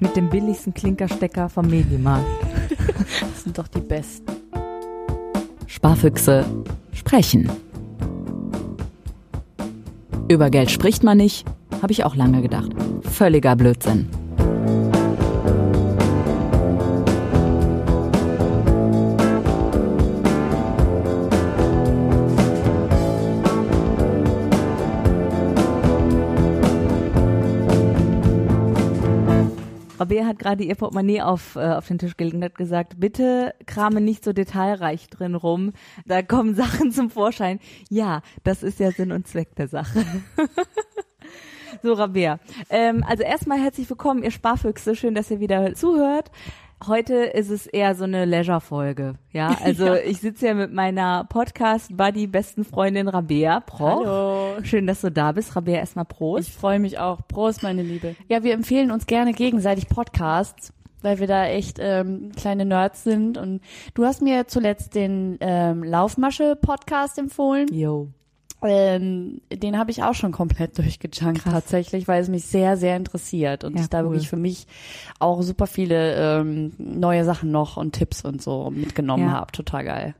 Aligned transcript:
Mit 0.00 0.16
dem 0.16 0.28
billigsten 0.28 0.74
Klinkerstecker 0.74 1.48
vom 1.48 1.68
Medimarkt. 1.68 2.26
Das 3.20 3.44
sind 3.44 3.56
doch 3.56 3.68
die 3.68 3.80
besten. 3.80 4.30
Sparfüchse 5.66 6.44
sprechen. 6.92 7.50
Über 10.28 10.50
Geld 10.50 10.70
spricht 10.70 11.02
man 11.02 11.16
nicht, 11.16 11.46
habe 11.80 11.92
ich 11.92 12.04
auch 12.04 12.14
lange 12.14 12.42
gedacht. 12.42 12.70
Völliger 13.02 13.56
Blödsinn. 13.56 14.08
Rabea 29.98 30.26
hat 30.26 30.38
gerade 30.38 30.64
ihr 30.64 30.74
Portemonnaie 30.74 31.22
auf, 31.22 31.56
äh, 31.56 31.74
auf 31.74 31.88
den 31.88 31.98
Tisch 31.98 32.16
gelegt 32.16 32.36
und 32.36 32.44
hat 32.44 32.54
gesagt, 32.54 33.00
bitte 33.00 33.54
krame 33.66 34.00
nicht 34.00 34.24
so 34.24 34.32
detailreich 34.32 35.08
drin 35.08 35.34
rum. 35.34 35.72
Da 36.06 36.22
kommen 36.22 36.54
Sachen 36.56 36.92
zum 36.92 37.10
Vorschein. 37.10 37.58
Ja, 37.88 38.22
das 38.44 38.62
ist 38.62 38.78
ja 38.80 38.90
Sinn 38.92 39.12
und 39.12 39.26
Zweck 39.26 39.54
der 39.56 39.68
Sache. 39.68 40.04
so, 41.82 41.92
Rabea. 41.92 42.38
Ähm, 42.70 43.04
also 43.06 43.22
erstmal 43.22 43.60
herzlich 43.60 43.88
willkommen, 43.90 44.22
ihr 44.22 44.30
Sparfüchse. 44.30 44.94
Schön, 44.94 45.14
dass 45.14 45.30
ihr 45.30 45.40
wieder 45.40 45.74
zuhört. 45.74 46.30
Heute 46.86 47.14
ist 47.14 47.50
es 47.50 47.66
eher 47.66 47.94
so 47.96 48.04
eine 48.04 48.24
Leisure-Folge. 48.24 49.14
Ja, 49.32 49.56
also 49.64 49.86
Ja. 49.86 49.96
ich 49.96 50.20
sitze 50.20 50.46
ja 50.46 50.54
mit 50.54 50.72
meiner 50.72 51.24
Podcast-Buddy, 51.24 52.28
besten 52.28 52.64
Freundin 52.64 53.08
Rabea. 53.08 53.60
Proch. 53.60 54.04
Hallo. 54.06 54.62
Schön, 54.62 54.86
dass 54.86 55.00
du 55.00 55.10
da 55.10 55.32
bist. 55.32 55.56
Rabea, 55.56 55.78
erstmal 55.78 56.04
Prost. 56.04 56.48
Ich 56.48 56.54
freue 56.54 56.78
mich 56.78 56.98
auch. 56.98 57.26
Prost, 57.26 57.62
meine 57.62 57.82
Liebe. 57.82 58.14
Ja, 58.28 58.44
wir 58.44 58.54
empfehlen 58.54 58.90
uns 58.92 59.06
gerne 59.06 59.32
gegenseitig 59.32 59.88
Podcasts, 59.88 60.72
weil 61.02 61.18
wir 61.18 61.26
da 61.26 61.46
echt 61.46 61.78
ähm, 61.80 62.30
kleine 62.36 62.64
Nerds 62.64 63.02
sind. 63.02 63.38
Und 63.38 63.60
du 63.94 64.04
hast 64.04 64.22
mir 64.22 64.46
zuletzt 64.46 64.94
den 64.94 65.36
ähm, 65.40 65.82
Laufmasche-Podcast 65.82 67.18
empfohlen. 67.18 67.66
Yo. 67.72 68.08
Ähm, 68.62 69.40
den 69.52 69.78
habe 69.78 69.92
ich 69.92 70.02
auch 70.02 70.14
schon 70.14 70.32
komplett 70.32 70.76
durchgejunkt 70.78 71.44
tatsächlich, 71.44 72.08
weil 72.08 72.20
es 72.20 72.28
mich 72.28 72.44
sehr, 72.44 72.76
sehr 72.76 72.96
interessiert 72.96 73.62
und 73.62 73.76
Ja, 73.76 73.82
ich 73.82 73.88
da 73.88 74.00
cool. 74.00 74.10
wirklich 74.10 74.28
für 74.28 74.36
mich 74.36 74.66
auch 75.20 75.42
super 75.42 75.66
viele 75.68 76.40
ähm, 76.40 76.72
neue 76.78 77.24
Sachen 77.24 77.52
noch 77.52 77.76
und 77.76 77.92
Tipps 77.92 78.24
und 78.24 78.42
so 78.42 78.70
mitgenommen 78.70 79.26
Ja. 79.28 79.32
habe. 79.32 79.52
Total 79.52 79.84
geil. 79.84 80.14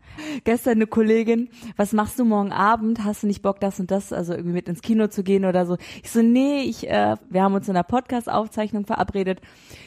Gestern 0.45 0.75
eine 0.75 0.87
Kollegin, 0.87 1.49
was 1.77 1.93
machst 1.93 2.19
du 2.19 2.25
morgen 2.25 2.53
Abend? 2.53 3.05
Hast 3.05 3.23
du 3.23 3.27
nicht 3.27 3.43
Bock, 3.43 3.61
das 3.61 3.79
und 3.81 3.91
das, 3.91 4.13
also 4.13 4.33
irgendwie 4.35 4.55
mit 4.55 4.69
ins 4.69 4.83
Kino 4.83 5.09
zu 5.09 5.23
gehen 5.25 5.45
oder 5.45 5.67
so? 5.67 5.77
Ich 6.03 6.11
so, 6.11 6.23
nee, 6.23 6.61
ich, 6.63 6.89
äh, 6.89 7.17
wir 7.31 7.43
haben 7.43 7.55
uns 7.55 7.69
in 7.69 7.75
einer 7.77 7.85
Podcast-Aufzeichnung 7.85 8.85
verabredet. 8.87 9.41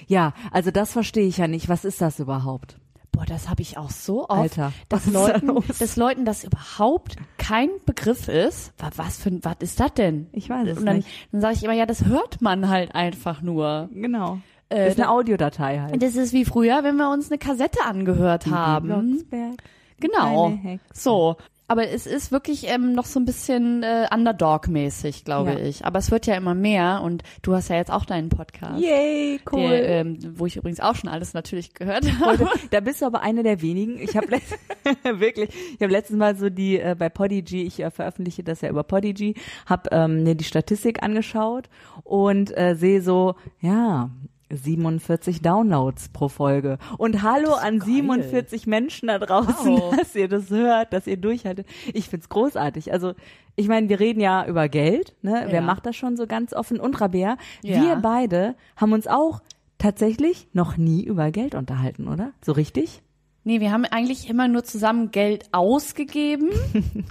Ja, 0.08 0.34
also 0.52 0.72
das 0.72 0.92
verstehe 0.92 1.26
ich 1.28 1.38
ja 1.38 1.48
nicht. 1.48 1.70
Was 1.70 1.86
ist 1.86 2.02
das 2.02 2.20
überhaupt? 2.20 2.78
Boah, 3.12 3.26
das 3.26 3.50
habe 3.50 3.62
ich 3.62 3.78
auch 3.78 3.90
so 3.90 4.22
oft, 4.30 4.32
Alter, 4.32 4.72
dass 4.90 5.04
da 5.12 5.12
Leuten, 5.34 5.64
dass 5.80 5.96
Leuten 5.98 6.26
das 6.26 6.44
überhaupt 6.46 7.16
kein 7.38 7.70
Begriff 7.86 8.28
ist. 8.30 8.72
Wa- 8.78 8.90
Was 8.96 9.18
für, 9.22 9.30
ein- 9.30 9.44
was 9.44 9.58
ist 9.60 9.80
das 9.80 9.94
denn? 9.96 10.28
Ich 10.32 10.50
weiß 10.50 10.68
es 10.70 10.78
Und 10.78 10.86
dann, 10.86 10.96
nicht. 10.98 11.08
dann 11.32 11.42
sage 11.42 11.56
ich 11.56 11.64
immer, 11.64 11.74
ja, 11.74 11.86
das 11.86 12.06
hört 12.06 12.42
man 12.42 12.70
halt 12.70 12.96
einfach 12.96 13.42
nur. 13.42 13.90
Genau. 13.94 14.40
Äh, 14.70 14.88
ist 14.88 14.98
eine 15.00 15.10
Audiodatei 15.10 15.80
halt. 15.82 16.02
Das 16.02 16.16
ist 16.16 16.32
wie 16.32 16.46
früher, 16.46 16.84
wenn 16.84 16.96
wir 16.96 17.12
uns 17.12 17.30
eine 17.30 17.38
Kassette 17.38 17.84
angehört 17.84 18.48
haben. 18.48 18.88
Blocksberg. 18.88 19.62
Genau. 20.00 20.54
So. 20.94 21.36
Aber 21.72 21.88
es 21.88 22.06
ist 22.06 22.34
wirklich 22.34 22.68
ähm, 22.68 22.92
noch 22.92 23.06
so 23.06 23.18
ein 23.18 23.24
bisschen 23.24 23.82
äh, 23.82 24.06
Underdog-mäßig, 24.14 25.24
glaube 25.24 25.52
Ja. 25.54 25.60
ich. 25.60 25.86
Aber 25.86 26.00
es 26.00 26.12
wird 26.12 26.26
ja 26.28 26.36
immer 26.36 26.54
mehr 26.54 27.02
und 27.02 27.24
du 27.44 27.54
hast 27.56 27.70
ja 27.70 27.78
jetzt 27.78 27.92
auch 27.92 28.04
deinen 28.04 28.28
Podcast. 28.28 28.82
Yay, 28.82 29.40
cool. 29.54 29.70
Der, 29.70 29.88
ähm, 30.02 30.18
wo 30.36 30.46
ich 30.46 30.58
übrigens 30.58 30.82
auch 30.82 30.96
schon 30.96 31.10
alles 31.10 31.34
natürlich 31.34 31.74
gehört 31.74 32.06
habe. 32.20 32.50
Da 32.72 32.82
bist 32.82 33.02
du 33.02 33.06
aber 33.06 33.22
eine 33.22 33.42
der 33.44 33.62
wenigen. 33.62 34.00
Ich 34.00 34.18
habe 34.18 34.28
wirklich, 35.18 35.50
ich 35.76 35.82
habe 35.82 35.94
letztens 35.94 36.20
mal 36.20 36.36
so 36.36 36.50
die 36.50 36.78
äh, 36.78 36.94
bei 37.00 37.08
Podigy, 37.08 37.64
ich 37.64 37.80
äh, 37.80 37.90
veröffentliche 37.90 38.44
das 38.44 38.60
ja 38.60 38.70
über 38.70 38.84
Podigy, 38.84 39.36
habe 39.66 39.90
ähm, 39.94 40.24
mir 40.24 40.36
die 40.36 40.44
Statistik 40.44 41.02
angeschaut 41.04 41.70
und 42.04 42.52
äh, 42.58 42.76
sehe 42.76 43.02
so, 43.02 43.36
ja. 43.62 44.10
47 44.56 45.42
Downloads 45.42 46.10
pro 46.10 46.28
Folge. 46.28 46.78
Und 46.98 47.22
hallo 47.24 47.54
an 47.54 47.80
geil. 47.80 47.88
47 47.88 48.68
Menschen 48.68 49.08
da 49.08 49.20
draußen, 49.20 49.74
Wow. 49.74 49.96
dass 49.98 50.16
ihr 50.16 50.28
das 50.28 50.50
hört, 50.50 50.94
dass 50.94 51.08
ihr 51.08 51.18
durchhaltet. 51.18 51.68
Ich 51.94 52.10
find's 52.10 52.30
großartig. 52.30 52.92
Also, 52.94 53.14
ich 53.56 53.68
meine, 53.68 53.90
wir 53.90 54.00
reden 54.00 54.20
ja 54.22 54.46
über 54.46 54.70
Geld, 54.70 55.16
ne? 55.22 55.44
Wer 55.48 55.56
Ja. 55.56 55.62
macht 55.62 55.86
das 55.86 55.96
schon 55.96 56.16
so 56.18 56.28
ganz 56.28 56.54
offen? 56.54 56.80
Und 56.80 57.00
Rabea, 57.02 57.38
Ja. 57.64 57.82
wir 57.82 57.96
beide 57.98 58.56
haben 58.78 58.94
uns 58.94 59.08
auch 59.08 59.42
tatsächlich 59.78 60.48
noch 60.54 60.78
nie 60.78 61.04
über 61.04 61.32
Geld 61.32 61.56
unterhalten, 61.56 62.08
oder? 62.08 62.32
So 62.46 62.52
richtig? 62.52 63.02
Nee, 63.44 63.60
wir 63.60 63.72
haben 63.72 63.86
eigentlich 63.86 64.30
immer 64.30 64.48
nur 64.48 64.64
zusammen 64.64 65.10
Geld 65.10 65.46
ausgegeben 65.52 66.50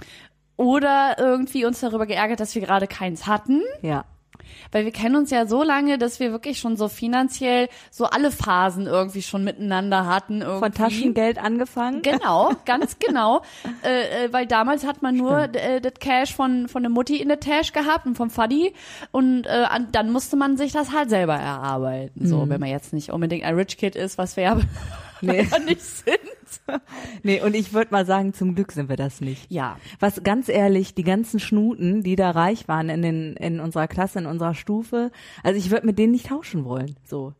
oder 0.57 1.15
irgendwie 1.19 1.65
uns 1.65 1.79
darüber 1.79 2.05
geärgert, 2.05 2.39
dass 2.39 2.55
wir 2.55 2.61
gerade 2.61 2.87
keins 2.87 3.27
hatten. 3.27 3.61
Ja. 3.81 4.05
Weil 4.71 4.85
wir 4.85 4.91
kennen 4.91 5.15
uns 5.15 5.31
ja 5.31 5.45
so 5.45 5.63
lange, 5.63 5.97
dass 5.97 6.19
wir 6.19 6.31
wirklich 6.31 6.59
schon 6.59 6.77
so 6.77 6.87
finanziell 6.87 7.69
so 7.89 8.05
alle 8.05 8.31
Phasen 8.31 8.87
irgendwie 8.87 9.21
schon 9.21 9.43
miteinander 9.43 10.05
hatten. 10.05 10.41
Irgendwie. 10.41 10.59
Von 10.59 10.73
Taschengeld 10.73 11.37
angefangen. 11.37 12.01
Genau, 12.01 12.51
ganz 12.65 12.97
genau. 12.99 13.41
äh, 13.83 14.25
äh, 14.25 14.33
weil 14.33 14.45
damals 14.45 14.85
hat 14.85 15.01
man 15.01 15.15
nur 15.15 15.53
äh, 15.55 15.81
das 15.81 15.93
Cash 15.99 16.33
von, 16.33 16.67
von 16.67 16.83
der 16.83 16.89
Mutti 16.89 17.17
in 17.17 17.27
der 17.27 17.39
Tasche 17.39 17.73
gehabt 17.73 18.05
und 18.05 18.15
vom 18.15 18.29
Faddy 18.29 18.73
und 19.11 19.45
äh, 19.45 19.49
an, 19.49 19.87
dann 19.91 20.11
musste 20.11 20.35
man 20.35 20.57
sich 20.57 20.71
das 20.71 20.91
halt 20.93 21.09
selber 21.09 21.35
erarbeiten. 21.35 22.27
So, 22.27 22.47
wenn 22.49 22.59
man 22.59 22.69
jetzt 22.69 22.93
nicht 22.93 23.11
unbedingt 23.11 23.43
ein 23.43 23.55
Rich 23.55 23.77
Kid 23.77 23.95
ist, 23.95 24.17
was 24.17 24.35
wir 24.35 24.43
ja 24.43 24.57
Nee. 25.21 25.47
nicht 25.65 25.81
sind. 25.81 26.17
Nee, 27.23 27.41
und 27.41 27.55
ich 27.55 27.73
würde 27.73 27.91
mal 27.91 28.05
sagen, 28.05 28.33
zum 28.33 28.55
Glück 28.55 28.71
sind 28.71 28.89
wir 28.89 28.97
das 28.97 29.21
nicht. 29.21 29.51
Ja. 29.51 29.77
Was 29.99 30.23
ganz 30.23 30.49
ehrlich, 30.49 30.93
die 30.95 31.03
ganzen 31.03 31.39
Schnuten, 31.39 32.03
die 32.03 32.15
da 32.15 32.31
reich 32.31 32.67
waren 32.67 32.89
in, 32.89 33.01
den, 33.01 33.35
in 33.35 33.59
unserer 33.59 33.87
Klasse, 33.87 34.19
in 34.19 34.25
unserer 34.25 34.53
Stufe, 34.55 35.11
also 35.43 35.57
ich 35.57 35.71
würde 35.71 35.85
mit 35.85 35.99
denen 35.99 36.11
nicht 36.11 36.27
tauschen 36.27 36.65
wollen, 36.65 36.95
so. 37.05 37.33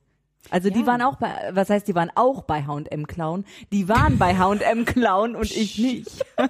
Also 0.50 0.70
die 0.70 0.82
Ja. 0.82 0.88
waren 0.88 1.02
auch 1.04 1.18
bei, 1.18 1.30
was 1.52 1.70
heißt, 1.70 1.88
die 1.88 1.96
waren 1.96 2.12
auch 2.16 2.44
bei 2.44 2.64
H&M 2.64 3.08
Clown, 3.08 3.46
die 3.72 3.88
waren 3.88 4.18
bei 4.18 4.36
H&M 4.38 4.86
Clown 4.86 5.36
und 5.36 5.52
ich 5.52 5.78
nicht. 5.78 6.26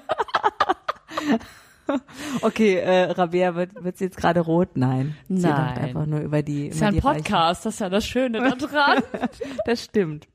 okay, 2.42 2.76
äh, 2.76 3.12
Rabea 3.12 3.56
wird 3.56 3.84
wird's 3.84 4.00
jetzt 4.00 4.18
gerade 4.18 4.40
rot? 4.42 4.70
Nein. 4.76 5.16
Sie 5.28 5.42
Nein. 5.42 5.52
lacht 5.52 5.78
einfach 5.78 6.06
nur 6.06 6.20
über 6.22 6.42
die, 6.42 6.68
Ist 6.68 6.78
über 6.78 6.86
ja 6.86 6.88
ein 6.90 6.94
die 6.94 7.00
Reichen. 7.00 7.24
Podcast, 7.24 7.66
das 7.66 7.74
ist 7.76 7.80
ja 7.82 7.90
das 7.90 8.06
Schöne 8.06 8.40
daran. 8.58 9.04
Das 9.66 9.84
stimmt. 9.84 10.28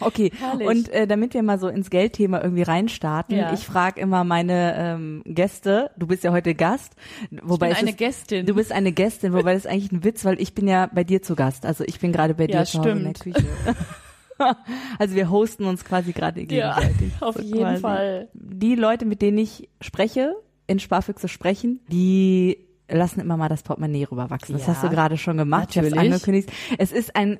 Okay, 0.00 0.32
Herrlich. 0.38 0.66
und 0.68 0.88
äh, 0.90 1.06
damit 1.06 1.34
wir 1.34 1.42
mal 1.42 1.58
so 1.58 1.68
ins 1.68 1.88
Geldthema 1.88 2.40
irgendwie 2.42 2.62
reinstarten, 2.62 3.36
Ja. 3.36 3.52
ich 3.52 3.60
frage 3.64 4.00
immer 4.00 4.24
meine 4.24 4.74
ähm, 4.76 5.22
Gäste, 5.24 5.90
du 5.96 6.06
bist 6.08 6.24
ja 6.24 6.32
heute 6.32 6.54
Gast, 6.54 6.94
wobei 7.42 7.66
bin 7.68 7.72
es 7.76 7.80
eine 7.82 7.90
ist, 7.90 7.98
Gästin. 7.98 8.44
Du 8.46 8.54
bist 8.54 8.72
eine 8.72 8.92
Gästin, 8.92 9.32
wobei 9.32 9.54
das 9.54 9.64
ist 9.66 9.70
eigentlich 9.70 9.92
ein 9.92 10.02
Witz, 10.04 10.24
weil 10.24 10.40
ich 10.40 10.54
bin 10.54 10.66
ja 10.66 10.88
bei 10.92 11.04
dir 11.04 11.22
zu 11.22 11.36
Gast, 11.36 11.64
also 11.64 11.84
ich 11.86 12.00
bin 12.00 12.12
gerade 12.12 12.34
bei 12.34 12.46
dir 12.48 12.56
Ja, 12.56 12.64
zu 12.64 12.78
Hause 12.80 12.90
in 12.90 13.04
der 13.04 13.12
Küche. 13.14 13.44
also 14.98 15.14
wir 15.14 15.30
hosten 15.30 15.64
uns 15.64 15.84
quasi 15.84 16.12
gerade 16.12 16.40
Ja, 16.40 16.74
gegenseitig. 16.80 17.12
auf 17.20 17.36
so 17.36 17.42
jeden 17.42 17.58
quasi. 17.60 17.80
Fall. 17.80 18.28
Die 18.34 18.74
Leute, 18.74 19.04
mit 19.04 19.22
denen 19.22 19.38
ich 19.38 19.68
spreche, 19.80 20.34
in 20.66 20.80
Sparfüchse 20.80 21.28
sprechen, 21.28 21.80
die 21.88 22.58
lassen 22.88 23.20
immer 23.20 23.36
mal 23.36 23.48
das 23.48 23.62
Portemonnaie 23.62 24.04
rüberwachsen. 24.10 24.54
Das 24.54 24.66
Ja, 24.66 24.74
hast 24.74 24.82
du 24.82 24.88
gerade 24.90 25.16
schon 25.18 25.36
gemacht. 25.36 25.68
Ich 25.70 25.78
hab's 25.78 25.90
natürlich. 25.90 26.12
angekündigt. 26.12 26.50
Es 26.78 26.92
ist 26.92 27.14
ein 27.16 27.38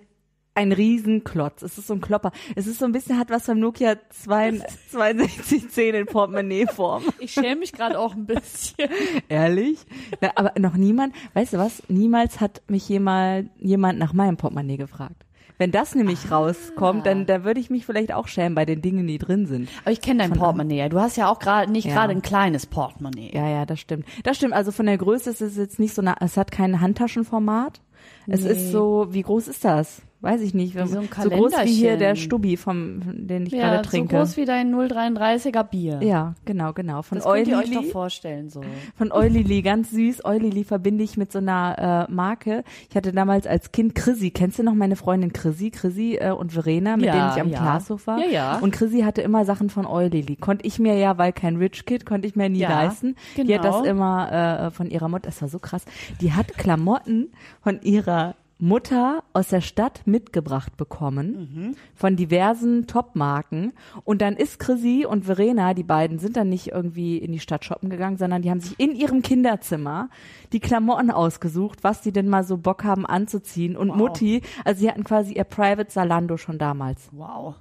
ein 0.55 0.73
Riesenklotz. 0.73 1.63
Es 1.63 1.79
ist 1.79 1.87
so 1.89 1.95
ein 1.95 2.01
Klopper. 2.01 2.31
Es 2.55 2.67
ist 2.67 2.79
so 2.79 2.85
ein 2.85 2.93
bisschen, 2.93 3.19
hat 3.19 3.31
was 3.31 3.47
vom 3.47 3.59
Nokia 3.59 3.97
2 4.11 4.61
6210 4.91 5.95
in 5.95 6.07
Portemonnaie-Form. 6.07 7.03
Ich 7.19 7.33
schäme 7.33 7.57
mich 7.57 7.73
gerade 7.73 7.99
auch 7.99 8.15
ein 8.15 8.27
bisschen. 8.27 8.89
Ehrlich? 9.29 9.79
Na, 10.21 10.31
aber 10.37 10.53
noch 10.59 10.75
niemand, 10.77 11.15
weißt 11.35 11.55
du 11.55 11.59
was? 11.59 11.83
Niemals 11.89 12.41
hat 12.41 12.63
mich 12.69 12.89
jemand, 12.89 13.51
jemand 13.59 13.99
nach 13.99 14.13
meinem 14.13 14.37
Portemonnaie 14.37 14.77
gefragt. 14.77 15.25
Wenn 15.57 15.71
das 15.71 15.95
nämlich 15.95 16.31
rauskommt, 16.33 17.07
dann, 17.07 17.27
dann 17.27 17.45
würde 17.45 17.61
ich 17.61 17.71
mich 17.71 17.87
vielleicht 17.87 18.13
auch 18.13 18.27
schämen 18.27 18.57
bei 18.57 18.65
den 18.65 18.83
Dingen, 18.83 19.07
die 19.07 19.19
drin 19.19 19.47
sind. 19.47 19.69
Aber 19.83 19.93
ich 19.93 20.01
kenne 20.01 20.19
dein 20.19 20.31
Von- 20.31 20.39
Portemonnaie. 20.39 20.79
ja. 20.79 20.89
Du 20.89 21.01
hast 21.01 21.17
ja 21.17 21.29
auch 21.31 21.39
gerade 21.39 21.71
nicht 21.71 21.87
Ja. 21.87 21.95
gerade 21.95 22.13
ein 22.13 22.23
kleines 22.23 22.67
Portemonnaie. 22.67 23.31
Ja, 23.33 23.49
ja, 23.49 23.65
das 23.65 23.79
stimmt. 23.81 24.05
Das 24.25 24.37
stimmt. 24.37 24.53
Also 24.53 24.73
von 24.73 24.87
der 24.87 24.99
Größe 24.99 25.31
ist 25.31 25.41
es 25.41 25.57
jetzt 25.57 25.79
nicht 25.79 25.95
so 25.95 26.03
eine, 26.03 26.17
es 26.21 26.37
hat 26.37 26.51
kein 26.51 26.81
Handtaschenformat. 26.81 27.81
Es 28.27 28.43
Nee. 28.43 28.51
ist 28.51 28.73
so, 28.73 29.07
wie 29.11 29.23
groß 29.23 29.47
ist 29.49 29.65
das? 29.65 30.03
Weiß 30.25 30.41
ich 30.41 30.55
nicht. 30.55 30.75
Wie 30.75 30.87
so 30.89 30.99
ein 30.99 31.09
so 31.23 31.29
groß 31.29 31.53
wie 31.65 31.73
hier 31.73 31.99
der 31.99 32.17
Stubi, 32.17 32.57
vom, 32.57 33.03
von 33.03 33.27
den 33.27 33.45
ich 33.45 33.53
Ja, 33.53 33.69
gerade 33.75 33.85
so 33.85 33.91
trinke. 33.91 34.17
groß 34.17 34.39
wie 34.39 34.47
dein 34.47 34.75
033er 34.75 35.63
Bier. 35.65 36.01
ja, 36.03 36.35
genau, 36.47 36.73
genau. 36.73 37.03
Von 37.03 37.19
Das 37.19 37.27
könnt 37.27 37.47
ihr 37.49 37.59
euch 37.59 37.65
Eulili. 37.65 37.75
doch 37.75 37.93
vorstellen, 37.93 38.49
so. 38.49 38.63
Von 38.97 39.13
Eulili, 39.13 39.61
ganz 39.61 39.91
süß. 39.91 40.25
Eulili 40.25 40.65
verbinde 40.65 41.05
ich 41.05 41.19
mit 41.19 41.31
so 41.31 41.39
einer 41.41 42.07
äh, 42.09 42.13
Marke. 42.13 42.65
Ich 42.89 42.97
hatte 42.97 43.13
damals 43.13 43.47
als 43.47 43.71
Kind 43.71 43.95
Chrissy. 43.95 44.31
Kennst 44.31 44.59
du 44.59 44.63
noch 44.63 44.75
meine 44.75 44.97
Freundin 44.97 45.33
Chrissy? 45.35 45.71
Chrissy 45.71 46.17
äh, 46.19 46.31
und 46.31 46.53
Verena, 46.53 46.97
mit 46.97 47.05
Ja, 47.07 47.13
denen 47.13 47.31
ich 47.37 47.41
am 47.43 47.49
ja. 47.51 47.61
Glashof 47.61 48.07
war. 48.07 48.19
Ja, 48.21 48.27
ja. 48.31 48.59
Und 48.61 48.71
Chrissy 48.73 49.01
hatte 49.03 49.21
immer 49.21 49.45
Sachen 49.45 49.69
von 49.69 49.85
Eulili. 49.87 50.37
Konnte 50.37 50.67
ich 50.67 50.79
mir 50.79 50.97
ja, 50.97 51.19
weil 51.19 51.33
kein 51.35 51.57
Rich 51.57 51.85
Kid, 51.85 52.07
konnte 52.07 52.27
ich 52.27 52.35
mir 52.35 52.49
nie 52.49 52.61
Ja, 52.61 52.71
leisten. 52.83 53.15
Die 53.37 53.41
hat 53.55 53.63
genau. 53.63 53.63
das 53.81 53.87
immer 53.87 54.33
äh, 54.33 54.71
von 54.71 54.89
ihrer 54.91 55.09
Mutter, 55.09 55.27
das 55.27 55.43
war 55.43 55.49
so 55.51 55.59
krass. 55.59 55.85
Die 56.23 56.33
hat 56.33 56.57
Klamotten 56.57 57.33
von 57.63 57.81
ihrer 57.83 58.35
Mutter 58.59 59.25
aus 59.33 59.49
der 59.49 59.61
Stadt 59.61 60.07
mitgebracht 60.07 60.77
bekommen 60.77 61.77
von 61.95 62.17
diversen 62.17 62.87
Top-Marken. 62.87 63.73
Und 64.05 64.23
dann 64.23 64.37
ist 64.37 64.59
Chrissy 64.59 65.07
und 65.09 65.25
Verena, 65.25 65.75
die 65.75 65.83
beiden 65.83 66.19
sind 66.19 66.37
dann 66.37 66.49
nicht 66.49 66.69
irgendwie 66.69 67.19
in 67.19 67.33
die 67.33 67.41
Stadt 67.41 67.65
shoppen 67.65 67.91
gegangen, 67.91 68.17
sondern 68.17 68.43
die 68.43 68.51
haben 68.51 68.61
sich 68.61 68.79
in 68.79 68.95
ihrem 68.95 69.23
Kinderzimmer 69.23 70.09
die 70.53 70.61
Klamotten 70.61 71.11
ausgesucht, 71.11 71.83
was 71.83 72.01
die 72.01 72.13
denn 72.13 72.29
mal 72.29 72.45
so 72.45 72.57
Bock 72.57 72.85
haben 72.85 73.07
anzuziehen. 73.07 73.77
Und 73.77 73.97
Mutti, 73.97 74.43
also 74.65 74.81
sie 74.81 74.89
hatten 74.89 75.05
quasi 75.05 75.35
ihr 75.35 75.45
Private 75.45 75.91
Salando 75.91 76.37
schon 76.37 76.59
damals. 76.59 77.09
Wow. 77.13 77.57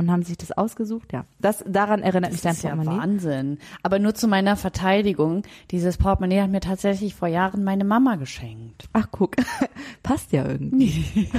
Und 0.00 0.10
haben 0.10 0.22
sich 0.22 0.36
das 0.36 0.52
ausgesucht, 0.52 1.12
ja. 1.12 1.24
Das 1.38 1.64
daran 1.66 2.02
erinnert 2.02 2.32
mich 2.32 2.40
dein 2.40 2.50
Das 2.50 2.58
ist 2.58 2.64
ja 2.64 2.74
Portemonnaie. 2.74 3.02
Wahnsinn. 3.02 3.58
Aber 3.82 3.98
nur 3.98 4.14
zu 4.14 4.26
meiner 4.26 4.56
Verteidigung. 4.56 5.42
Dieses 5.70 5.96
Portemonnaie 5.96 6.42
hat 6.42 6.50
mir 6.50 6.60
tatsächlich 6.60 7.14
vor 7.14 7.28
Jahren 7.28 7.62
meine 7.62 7.84
Mama 7.84 8.16
geschenkt. 8.16 8.88
Ach 8.92 9.06
guck, 9.10 9.36
passt 10.02 10.32
ja 10.32 10.46
irgendwie. 10.46 11.30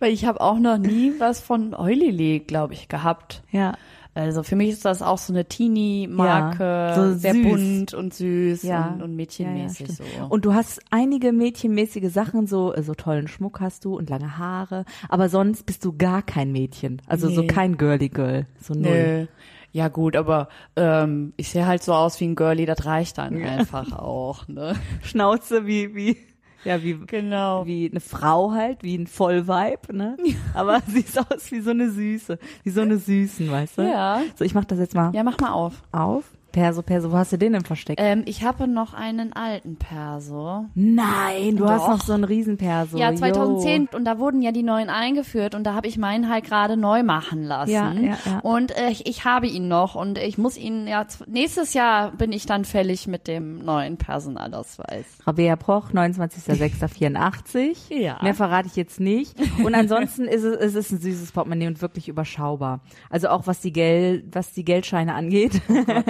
Weil 0.00 0.12
ich 0.12 0.24
habe 0.24 0.40
auch 0.40 0.58
noch 0.58 0.78
nie 0.78 1.12
was 1.18 1.40
von 1.40 1.74
Eulili, 1.74 2.40
glaube 2.40 2.74
ich, 2.74 2.88
gehabt. 2.88 3.42
ja. 3.52 3.74
Also 4.14 4.42
für 4.42 4.56
mich 4.56 4.70
ist 4.70 4.84
das 4.84 5.00
auch 5.00 5.18
so 5.18 5.32
eine 5.32 5.44
Teenie-Marke, 5.44 6.62
Ja, 6.64 6.94
so 6.94 7.14
sehr 7.16 7.34
süß. 7.34 7.42
bunt 7.44 7.94
und 7.94 8.14
süß 8.14 8.62
Ja. 8.64 8.94
und, 8.94 9.02
und 9.02 9.16
mädchenmäßig 9.16 9.88
Ja, 9.88 9.94
so. 9.94 10.04
Und 10.28 10.44
du 10.44 10.54
hast 10.54 10.80
einige 10.90 11.32
mädchenmäßige 11.32 12.10
Sachen, 12.12 12.46
so, 12.46 12.74
so 12.82 12.94
tollen 12.94 13.28
Schmuck 13.28 13.60
hast 13.60 13.84
du 13.84 13.96
und 13.96 14.10
lange 14.10 14.36
Haare, 14.38 14.84
aber 15.08 15.28
sonst 15.28 15.64
bist 15.66 15.84
du 15.84 15.96
gar 15.96 16.22
kein 16.22 16.50
Mädchen. 16.52 17.00
Also 17.06 17.28
so 17.28 17.42
Nee. 17.42 17.46
kein 17.46 17.76
Girly 17.76 18.08
Girl. 18.08 18.46
So 18.60 18.74
null. 18.74 18.82
Nö. 18.82 19.26
Ja 19.70 19.88
gut, 19.88 20.16
aber 20.16 20.48
ähm, 20.76 21.34
ich 21.36 21.50
sehe 21.50 21.66
halt 21.66 21.82
so 21.82 21.92
aus 21.92 22.18
wie 22.20 22.24
ein 22.24 22.34
Girlie, 22.36 22.66
das 22.66 22.86
reicht 22.86 23.18
dann 23.18 23.42
einfach 23.44 23.92
auch, 23.92 24.48
ne? 24.48 24.74
Schnauze 25.02 25.66
wie, 25.66 25.94
wie, 25.94 26.16
ja, 26.64 26.82
wie, 26.82 26.94
Genau. 27.06 27.66
wie 27.66 27.88
eine 27.90 28.00
Frau 28.00 28.52
halt, 28.52 28.82
wie 28.82 28.96
ein 28.96 29.06
Vollweib, 29.06 29.92
ne? 29.92 30.16
Aber 30.54 30.80
siehst 30.88 31.18
aus 31.18 31.50
wie 31.50 31.60
so 31.60 31.70
eine 31.70 31.90
Süße, 31.90 32.38
wie 32.64 32.70
so 32.70 32.80
eine 32.80 32.98
Süßen, 32.98 33.50
weißt 33.50 33.78
du? 33.78 33.82
Ja. 33.82 34.22
So, 34.36 34.44
ich 34.44 34.54
mach 34.54 34.64
das 34.64 34.78
jetzt 34.78 34.94
mal 34.94 35.14
Ja, 35.14 35.22
mach 35.22 35.38
mal 35.38 35.52
auf. 35.52 35.82
auf. 35.92 36.24
Perso, 36.58 36.82
Perso, 36.82 37.12
wo 37.12 37.16
hast 37.16 37.32
du 37.32 37.38
den 37.38 37.52
denn 37.52 37.64
versteckt? 37.64 38.00
Ähm, 38.02 38.24
ich 38.26 38.42
habe 38.42 38.66
noch 38.66 38.92
einen 38.92 39.32
alten 39.32 39.76
Perso. 39.76 40.64
Nein, 40.74 41.56
du 41.56 41.68
hast 41.68 41.84
doch. 41.84 41.90
noch 41.90 42.00
so 42.00 42.14
einen 42.14 42.24
Riesenperso. 42.24 42.98
Ja, 42.98 43.12
yo. 43.12 43.16
2010 43.16 43.90
und 43.94 44.04
da 44.04 44.18
wurden 44.18 44.42
ja 44.42 44.50
die 44.50 44.64
neuen 44.64 44.90
eingeführt 44.90 45.54
und 45.54 45.62
da 45.62 45.74
habe 45.74 45.86
ich 45.86 45.98
meinen 45.98 46.28
halt 46.28 46.42
gerade 46.44 46.76
neu 46.76 47.04
machen 47.04 47.44
lassen. 47.44 47.70
Ja, 47.70 47.92
ja, 47.92 48.18
ja. 48.26 48.40
Und 48.42 48.76
äh, 48.76 48.90
ich, 48.90 49.06
ich 49.06 49.24
habe 49.24 49.46
ihn 49.46 49.68
noch 49.68 49.94
und 49.94 50.18
ich 50.18 50.36
muss 50.36 50.56
ihn 50.58 50.88
ja 50.88 51.06
nächstes 51.28 51.74
Jahr 51.74 52.10
bin 52.10 52.32
ich 52.32 52.44
dann 52.44 52.64
fällig 52.64 53.06
mit 53.06 53.28
dem 53.28 53.64
neuen 53.64 53.96
Personalausweis. 53.96 55.06
Rabea 55.28 55.54
Proch, 55.54 55.92
29.06.84. 55.92 57.76
Ja. 57.98 58.18
Mehr 58.22 58.34
verrate 58.34 58.66
ich 58.68 58.76
jetzt 58.76 58.98
nicht. 59.00 59.34
Und 59.62 59.74
ansonsten 59.74 60.24
ist 60.24 60.42
es, 60.42 60.56
es 60.56 60.74
ist 60.74 60.92
ein 60.92 60.98
süßes 60.98 61.32
Portemonnaie 61.32 61.68
und 61.68 61.80
wirklich 61.82 62.08
überschaubar. 62.08 62.80
Also 63.10 63.28
auch 63.28 63.46
was 63.46 63.60
die 63.60 63.72
Geld, 63.72 64.24
was 64.32 64.52
die 64.52 64.64
Geldscheine 64.64 65.14
angeht. 65.14 65.60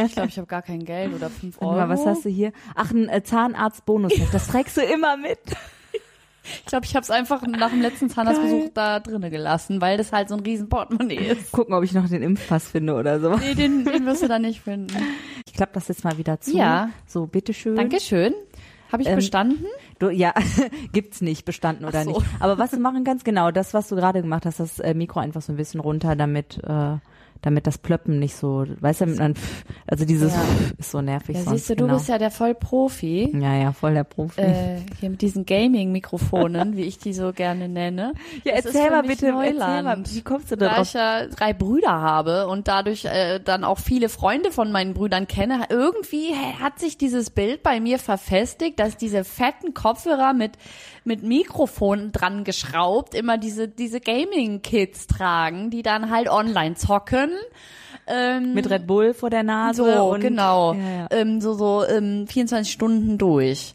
Ich 0.07 0.13
glaube, 0.13 0.29
ich 0.29 0.38
habe 0.39 0.47
gar 0.47 0.63
kein 0.63 0.85
Geld 0.85 1.15
oder 1.15 1.29
5 1.31 1.61
Euro. 1.61 1.73
Mal, 1.73 1.89
was 1.89 2.07
hast 2.07 2.25
du 2.25 2.29
hier? 2.29 2.53
Ach, 2.75 2.91
ein 2.91 3.09
äh, 3.09 3.23
Zahnarzt-Bonus. 3.23 4.13
Das 4.33 4.49
trägst 4.49 4.77
du 4.77 4.81
immer 4.83 5.17
mit. 5.17 5.39
Ich 6.61 6.65
glaube, 6.65 6.87
ich 6.87 6.95
habe 6.97 7.05
es 7.05 7.11
einfach 7.11 7.43
nach 7.47 7.71
dem 7.71 7.83
letzten 7.83 8.09
Zahnarztbesuch 8.09 8.71
da 8.73 9.01
drinnen 9.01 9.31
gelassen, 9.31 9.81
weil 9.83 9.99
das 9.99 10.13
halt 10.13 10.29
so 10.31 10.35
ein 10.35 10.41
riesen 10.41 10.69
Portemonnaie 10.71 11.17
ist. 11.17 11.53
Gucken, 11.53 11.75
ob 11.75 11.85
ich 11.85 11.93
noch 11.93 12.09
den 12.09 12.23
Impfpass 12.23 12.69
finde 12.69 12.95
oder 12.95 13.21
so. 13.21 13.37
Nee, 13.37 13.55
den, 13.55 13.85
den 13.85 14.07
wirst 14.07 14.23
du 14.23 14.29
da 14.29 14.39
nicht 14.39 14.63
finden. 14.63 14.97
Ich 15.47 15.53
klappe 15.53 15.73
das 15.75 15.89
jetzt 15.89 16.05
mal 16.05 16.17
wieder 16.17 16.41
zu. 16.41 16.57
Ja. 16.57 16.89
So, 17.07 17.27
bitteschön. 17.27 17.77
Dankeschön. 17.77 18.33
Habe 18.91 19.03
ich 19.03 19.09
Ähm, 19.09 19.17
bestanden? 19.17 19.67
Du, 19.99 20.09
ja, 20.09 20.33
gibt's 20.93 21.21
nicht, 21.21 21.45
bestanden 21.45 21.85
oder 21.85 22.05
so. 22.05 22.13
nicht. 22.13 22.27
Aber 22.41 22.57
was 22.57 22.71
du 22.71 22.79
machen 22.79 23.05
kannst, 23.05 23.25
genau, 23.27 23.51
das, 23.51 23.75
was 23.75 23.89
du 23.89 23.97
gerade 23.97 24.23
gemacht 24.23 24.47
hast, 24.47 24.61
das 24.61 24.79
äh, 24.79 24.95
Mikro 24.95 25.21
einfach 25.21 25.43
so 25.43 25.53
ein 25.53 25.57
bisschen 25.57 25.81
runter, 25.81 26.17
damit, 26.17 26.59
äh, 26.65 26.97
damit 27.43 27.67
das 27.67 27.79
Plöppen 27.79 28.19
nicht 28.19 28.35
so, 28.35 28.65
weißt 28.81 29.03
du, 29.03 29.07
man, 29.07 29.35
also 29.87 30.05
dieses 30.05 30.33
Ja. 30.35 30.43
ist 30.79 30.91
so 30.91 31.01
nervig 31.01 31.37
Ja, 31.37 31.43
sonst. 31.43 31.57
siehst 31.59 31.71
du, 31.71 31.77
du 31.77 31.85
genau. 31.85 31.97
bist 31.99 32.09
ja 32.09 32.19
der 32.19 32.31
Vollprofi. 32.31 33.31
ja, 33.41 33.55
ja, 33.57 33.73
voll 33.73 33.95
der 33.95 34.05
Profi. 34.05 34.41
Äh, 34.41 34.81
hier 35.01 35.11
mit 35.11 35.23
diesen 35.23 35.47
Gaming-Mikrofonen, 35.47 36.77
wie 36.77 36.83
ich 36.83 36.99
die 36.99 37.13
so 37.13 37.33
gerne 37.33 37.69
nenne. 37.69 38.13
ja, 38.45 38.57
das 38.57 38.67
erzähl 38.67 38.91
mal 38.91 39.03
bitte, 39.03 39.27
erzähl 39.29 39.55
Neuland. 39.55 39.85
mal, 39.85 40.03
wie 40.15 40.23
kommst 40.23 40.51
du 40.51 40.57
da 40.57 40.69
Da 40.69 40.75
drauf? 40.77 40.87
ich 40.89 40.93
ja 40.95 41.27
drei 41.27 41.53
Brüder 41.53 42.01
habe 42.01 42.47
und 42.49 42.69
dadurch 42.69 43.05
äh, 43.05 43.41
dann 43.41 43.65
auch 43.65 43.79
viele 43.79 44.09
Freunde 44.09 44.51
von 44.51 44.73
meinen 44.73 44.95
Brüdern 44.95 45.27
kenne, 45.29 45.65
irgendwie 45.71 46.35
hat 46.61 46.79
sich 46.79 46.99
dieses 46.99 47.31
Bild 47.31 47.63
bei 47.63 47.81
mir 47.81 47.99
verfestigt, 47.99 48.79
dass 48.81 48.97
diese 48.97 49.25
fetten 49.25 49.75
Kopfhörer 49.75 50.33
mit 50.33 50.53
mit 51.09 51.25
Mikrofon 51.25 52.13
dran 52.13 52.45
geschraubt 52.45 53.15
immer 53.15 53.37
diese 53.39 53.67
diese 53.67 54.01
Gaming-Kids 54.01 55.09
tragen, 55.09 55.71
die 55.71 55.83
dann 55.83 56.11
halt 56.11 56.29
online 56.29 56.77
zocken. 56.77 57.31
Ähm, 58.07 58.55
Mit 58.55 58.71
Red 58.71 58.87
Bull 58.87 59.13
vor 59.13 59.29
der 59.31 59.43
Nase 59.43 59.85
so, 59.85 60.11
und, 60.13 60.21
genau. 60.21 60.73
Ja, 60.75 60.81
ja. 60.91 61.07
Ähm, 61.11 61.41
so, 61.41 61.53
so 61.55 61.85
ähm, 61.85 62.27
24 62.27 62.73
Stunden 62.73 63.19
durch. 63.19 63.75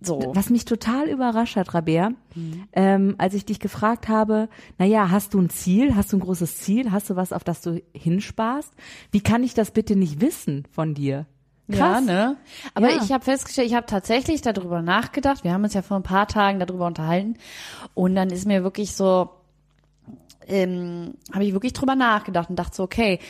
So. 0.00 0.32
Was 0.34 0.50
mich 0.50 0.64
total 0.64 1.08
überrascht 1.08 1.56
hat, 1.56 1.74
Rabea, 1.74 2.10
Mhm. 2.34 2.64
ähm, 2.72 3.14
als 3.18 3.34
ich 3.34 3.44
dich 3.44 3.60
gefragt 3.60 4.08
habe, 4.08 4.48
naja, 4.78 5.10
hast 5.10 5.34
du 5.34 5.40
ein 5.40 5.48
Ziel, 5.50 5.94
hast 5.94 6.12
du 6.12 6.16
ein 6.16 6.20
großes 6.20 6.58
Ziel, 6.58 6.90
hast 6.90 7.10
du 7.10 7.16
was, 7.16 7.32
auf 7.32 7.44
das 7.44 7.60
du 7.60 7.80
hinsparst? 7.94 8.72
Wie 9.12 9.20
kann 9.20 9.44
ich 9.44 9.54
das 9.54 9.70
bitte 9.70 9.94
nicht 9.94 10.20
wissen 10.20 10.64
von 10.72 10.94
dir? 10.94 11.26
Ja, 11.68 11.76
Krass. 11.92 12.04
ne? 12.04 12.36
Aber 12.74 12.90
Ja. 12.90 13.00
ich 13.02 13.12
habe 13.12 13.24
festgestellt, 13.24 13.68
ich 13.68 13.74
habe 13.74 13.86
tatsächlich 13.86 14.42
darüber 14.42 14.82
nachgedacht. 14.82 15.44
Wir 15.44 15.52
haben 15.52 15.64
uns 15.64 15.74
ja 15.74 15.82
vor 15.82 15.96
ein 15.96 16.02
paar 16.02 16.26
Tagen 16.28 16.58
darüber 16.58 16.86
unterhalten. 16.86 17.36
Und 17.94 18.14
dann 18.14 18.30
ist 18.30 18.46
mir 18.46 18.62
wirklich 18.64 18.92
so, 18.94 19.30
ähm, 20.48 21.14
habe 21.32 21.44
ich 21.44 21.52
wirklich 21.52 21.72
drüber 21.72 21.94
nachgedacht 21.94 22.50
und 22.50 22.56
dachte 22.56 22.76
so, 22.76 22.82
okay, 22.82 23.20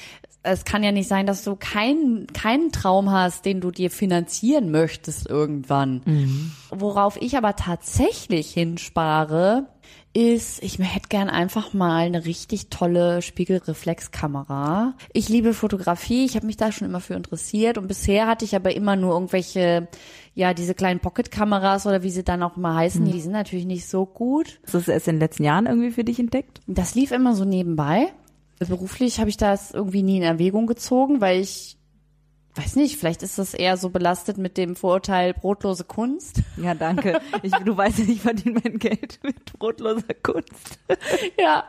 es 0.42 0.64
kann 0.64 0.82
ja 0.82 0.90
nicht 0.90 1.06
sein, 1.08 1.26
dass 1.26 1.44
du 1.44 1.54
keinen 1.54 2.26
keinen 2.28 2.72
Traum 2.72 3.12
hast, 3.12 3.44
den 3.44 3.60
du 3.60 3.70
dir 3.70 3.90
finanzieren 3.92 4.70
möchtest 4.72 5.28
irgendwann. 5.28 6.50
Worauf 6.70 7.16
ich 7.20 7.36
aber 7.36 7.54
tatsächlich 7.54 8.52
hinspare, 8.52 9.66
ist, 10.14 10.62
ich 10.62 10.78
hätte 10.78 11.08
gern 11.08 11.30
einfach 11.30 11.72
mal 11.72 12.06
eine 12.06 12.24
richtig 12.24 12.68
tolle 12.68 13.22
Spiegelreflexkamera. 13.22 14.94
Ich 15.12 15.28
liebe 15.28 15.54
Fotografie, 15.54 16.24
ich 16.24 16.36
habe 16.36 16.46
mich 16.46 16.56
da 16.56 16.70
schon 16.70 16.88
immer 16.88 17.00
für 17.00 17.14
interessiert 17.14 17.78
und 17.78 17.88
bisher 17.88 18.26
hatte 18.26 18.44
ich 18.44 18.54
aber 18.54 18.74
immer 18.74 18.96
nur 18.96 19.14
irgendwelche, 19.14 19.88
ja, 20.34 20.52
diese 20.52 20.74
kleinen 20.74 21.00
Pocket-Kameras 21.00 21.86
oder 21.86 22.02
wie 22.02 22.10
sie 22.10 22.24
dann 22.24 22.42
auch 22.42 22.56
immer 22.56 22.74
heißen, 22.74 23.04
die 23.04 23.20
sind 23.20 23.32
natürlich 23.32 23.66
nicht 23.66 23.86
so 23.86 24.04
gut. 24.04 24.60
Hast 24.64 24.74
du 24.74 24.78
das 24.78 24.88
erst 24.88 25.08
in 25.08 25.16
den 25.16 25.20
letzten 25.20 25.44
Jahren 25.44 25.66
irgendwie 25.66 25.92
für 25.92 26.04
dich 26.04 26.18
entdeckt? 26.18 26.60
Das 26.66 26.94
lief 26.94 27.10
immer 27.10 27.34
so 27.34 27.44
nebenbei. 27.44 28.12
Beruflich 28.58 29.18
habe 29.18 29.30
ich 29.30 29.36
das 29.36 29.72
irgendwie 29.72 30.02
nie 30.02 30.18
in 30.18 30.22
Erwägung 30.22 30.66
gezogen, 30.66 31.20
weil 31.20 31.40
ich 31.40 31.78
weiß 32.54 32.76
nicht, 32.76 32.98
vielleicht 32.98 33.22
ist 33.22 33.38
das 33.38 33.54
eher 33.54 33.76
so 33.78 33.88
belastet 33.88 34.36
mit 34.36 34.58
dem 34.58 34.76
Vorurteil 34.76 35.32
brotlose 35.32 35.84
Kunst. 35.84 36.40
Ja, 36.56 36.74
danke. 36.74 37.18
Ich, 37.42 37.50
du 37.52 37.76
weißt 37.76 38.00
ja, 38.00 38.04
ich 38.06 38.20
verdiene 38.20 38.60
mein 38.62 38.78
Geld 38.78 39.18
mit 39.24 39.36
brotloser 39.58 40.14
Kunst. 40.22 40.78
Ja. 41.40 41.64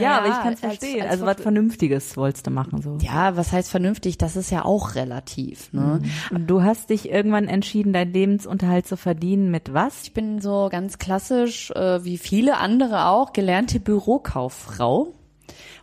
Ja, 0.00 0.18
aber 0.18 0.26
ich 0.26 0.32
kann 0.34 0.52
es 0.54 0.62
als- 0.64 0.78
verstehen. 0.78 1.02
als 1.02 1.10
also 1.12 1.26
was 1.26 1.40
Vernünftiges 1.40 2.16
wolltest 2.16 2.46
du 2.46 2.50
machen 2.50 2.82
so. 2.82 2.98
Ja, 3.00 3.36
was 3.36 3.52
heißt 3.52 3.70
vernünftig? 3.70 4.18
Das 4.18 4.34
ist 4.36 4.50
ja 4.50 4.64
auch 4.64 4.94
relativ, 4.96 5.72
ne? 5.72 6.02
Und 6.32 6.48
du 6.48 6.62
hast 6.62 6.90
dich 6.90 7.08
irgendwann 7.08 7.46
entschieden, 7.48 7.92
deinen 7.92 8.12
Lebensunterhalt 8.12 8.86
zu 8.86 8.96
verdienen 8.96 9.50
mit 9.50 9.72
was? 9.74 10.02
Ich 10.02 10.12
bin 10.12 10.40
so 10.40 10.68
ganz 10.70 10.98
klassisch, 10.98 11.70
äh, 11.70 12.04
wie 12.04 12.18
viele 12.18 12.56
andere 12.58 13.06
auch, 13.06 13.32
gelernte 13.32 13.78
Bürokauffrau. 13.80 15.12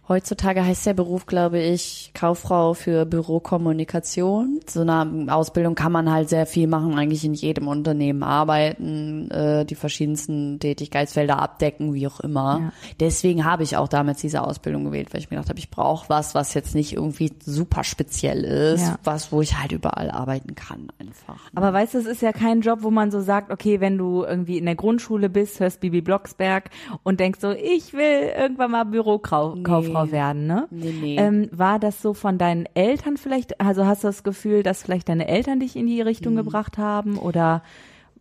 Heutzutage 0.10 0.66
heißt 0.66 0.86
der 0.86 0.94
Beruf, 0.94 1.26
glaube 1.28 1.60
ich, 1.60 2.12
Kauffrau 2.14 2.74
für 2.74 3.06
Bürokommunikation. 3.06 4.60
So 4.68 4.82
eine 4.82 5.34
Ausbildung 5.34 5.76
kann 5.76 5.94
man 5.94 6.12
halt 6.12 6.28
sehr 6.28 6.46
viel 6.46 6.68
machen, 6.68 6.98
eigentlich 6.98 7.24
in 7.24 7.34
jedem 7.34 7.70
Unternehmen 7.70 8.22
arbeiten, 8.22 9.32
äh, 9.32 9.66
die 9.66 9.76
verschiedensten 9.76 10.60
Tätigkeitsfelder 10.60 11.40
abdecken, 11.40 11.94
wie 11.94 12.06
auch 12.08 12.20
immer. 12.20 12.60
Ja. 12.62 12.74
Deswegen 13.00 13.46
habe 13.46 13.64
ich 13.64 13.78
auch 13.78 13.88
damals 13.88 14.20
diese 14.20 14.42
Ausbildung 14.42 14.84
gewählt, 14.84 15.14
weil 15.14 15.22
ich 15.22 15.30
mir 15.32 15.38
gedacht 15.38 15.50
habe, 15.50 15.60
ich 15.60 15.70
brauche 15.70 16.10
was, 16.10 16.36
was 16.36 16.54
jetzt 16.54 16.76
nicht 16.76 16.92
irgendwie 16.94 17.32
super 17.46 17.86
speziell 17.86 18.44
ist, 18.44 18.82
Ja. 18.82 19.00
was, 19.06 19.32
wo 19.32 19.42
ich 19.42 19.58
halt 19.58 19.72
überall 19.72 20.12
arbeiten 20.12 20.56
kann 20.56 20.88
einfach. 21.00 21.40
Aber 21.56 21.72
weißt 21.72 21.94
du, 21.94 22.00
es 22.00 22.06
ist 22.08 22.22
ja 22.22 22.34
kein 22.34 22.60
Job, 22.60 22.80
wo 22.82 22.92
man 22.92 23.10
so 23.10 23.22
sagt, 23.22 23.52
okay, 23.52 23.80
wenn 23.80 23.98
du 23.98 24.24
irgendwie 24.26 24.58
in 24.58 24.66
der 24.66 24.76
Grundschule 24.76 25.30
bist, 25.30 25.62
hörst 25.62 25.80
Bibi 25.80 26.02
Blocksberg 26.02 26.70
und 27.04 27.22
denkst 27.22 27.40
so, 27.40 27.52
ich 27.52 27.94
will 27.94 28.32
irgendwann 28.38 28.72
mal 28.72 28.84
Bürokauffrau 28.84 29.93
werden, 30.12 30.48
ne? 30.48 30.68
Nee, 30.72 30.94
nee. 31.02 31.16
Ähm, 31.18 31.50
war 31.52 31.80
das 31.80 32.02
so 32.02 32.14
von 32.14 32.38
deinen 32.38 32.66
Eltern 32.74 33.18
vielleicht, 33.18 33.60
also 33.62 33.86
hast 33.86 34.04
du 34.04 34.08
das 34.08 34.24
Gefühl, 34.24 34.64
dass 34.64 34.84
vielleicht 34.84 35.10
deine 35.10 35.28
Eltern 35.28 35.60
dich 35.60 35.76
in 35.76 35.88
die 35.88 36.02
Richtung 36.02 36.34
Mhm. 36.34 36.38
gebracht 36.38 36.78
haben 36.78 37.18
oder 37.18 37.62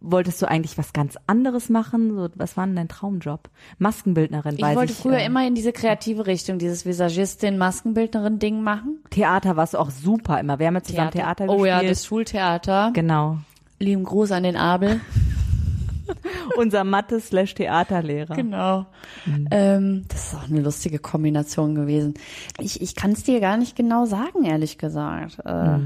wolltest 0.04 0.42
du 0.42 0.46
eigentlich 0.48 0.76
was 0.78 0.92
ganz 0.92 1.16
anderes 1.28 1.68
machen? 1.68 2.16
So, 2.16 2.28
was 2.34 2.56
war 2.56 2.66
denn 2.66 2.74
dein 2.74 2.88
Traumjob? 2.88 3.48
Maskenbildnerin, 3.78 4.56
Ich 4.56 4.62
weiß 4.62 4.74
wollte 4.76 4.92
ich. 4.92 4.98
früher 4.98 5.18
äh, 5.18 5.26
immer 5.26 5.46
in 5.46 5.54
diese 5.54 5.72
kreative 5.72 6.26
Richtung, 6.26 6.58
dieses 6.58 6.84
Visagistin, 6.84 7.56
Maskenbildnerin 7.58 8.38
Ding 8.40 8.62
machen. 8.62 8.98
Theater 9.10 9.56
warst 9.56 9.74
du 9.74 9.78
auch 9.78 9.90
super 9.90 10.40
immer. 10.40 10.58
Wir 10.58 10.66
haben 10.66 10.74
ja 10.74 10.82
zusammen 10.82 11.10
Theater, 11.12 11.44
oh 11.48 11.58
gespielt. 11.58 11.68
ja, 11.68 11.82
das 11.88 12.04
Schultheater. 12.06 12.90
Genau. 12.94 13.38
Lieben 13.78 14.04
Gruß 14.04 14.30
an 14.32 14.42
den 14.44 14.56
Abel. 14.56 15.00
Unser 16.56 16.84
Mathe-slash-Theaterlehrer. 16.84 18.34
Genau. 18.34 18.86
Ähm, 19.50 20.04
das 20.08 20.28
ist 20.28 20.34
auch 20.34 20.48
eine 20.48 20.60
lustige 20.60 20.98
Kombination 20.98 21.74
gewesen. 21.74 22.14
Ich, 22.60 22.80
ich 22.80 22.94
kann 22.94 23.12
es 23.12 23.24
dir 23.24 23.40
gar 23.40 23.56
nicht 23.56 23.76
genau 23.76 24.04
sagen, 24.06 24.44
ehrlich 24.44 24.78
gesagt. 24.78 25.38
Äh, 25.44 25.78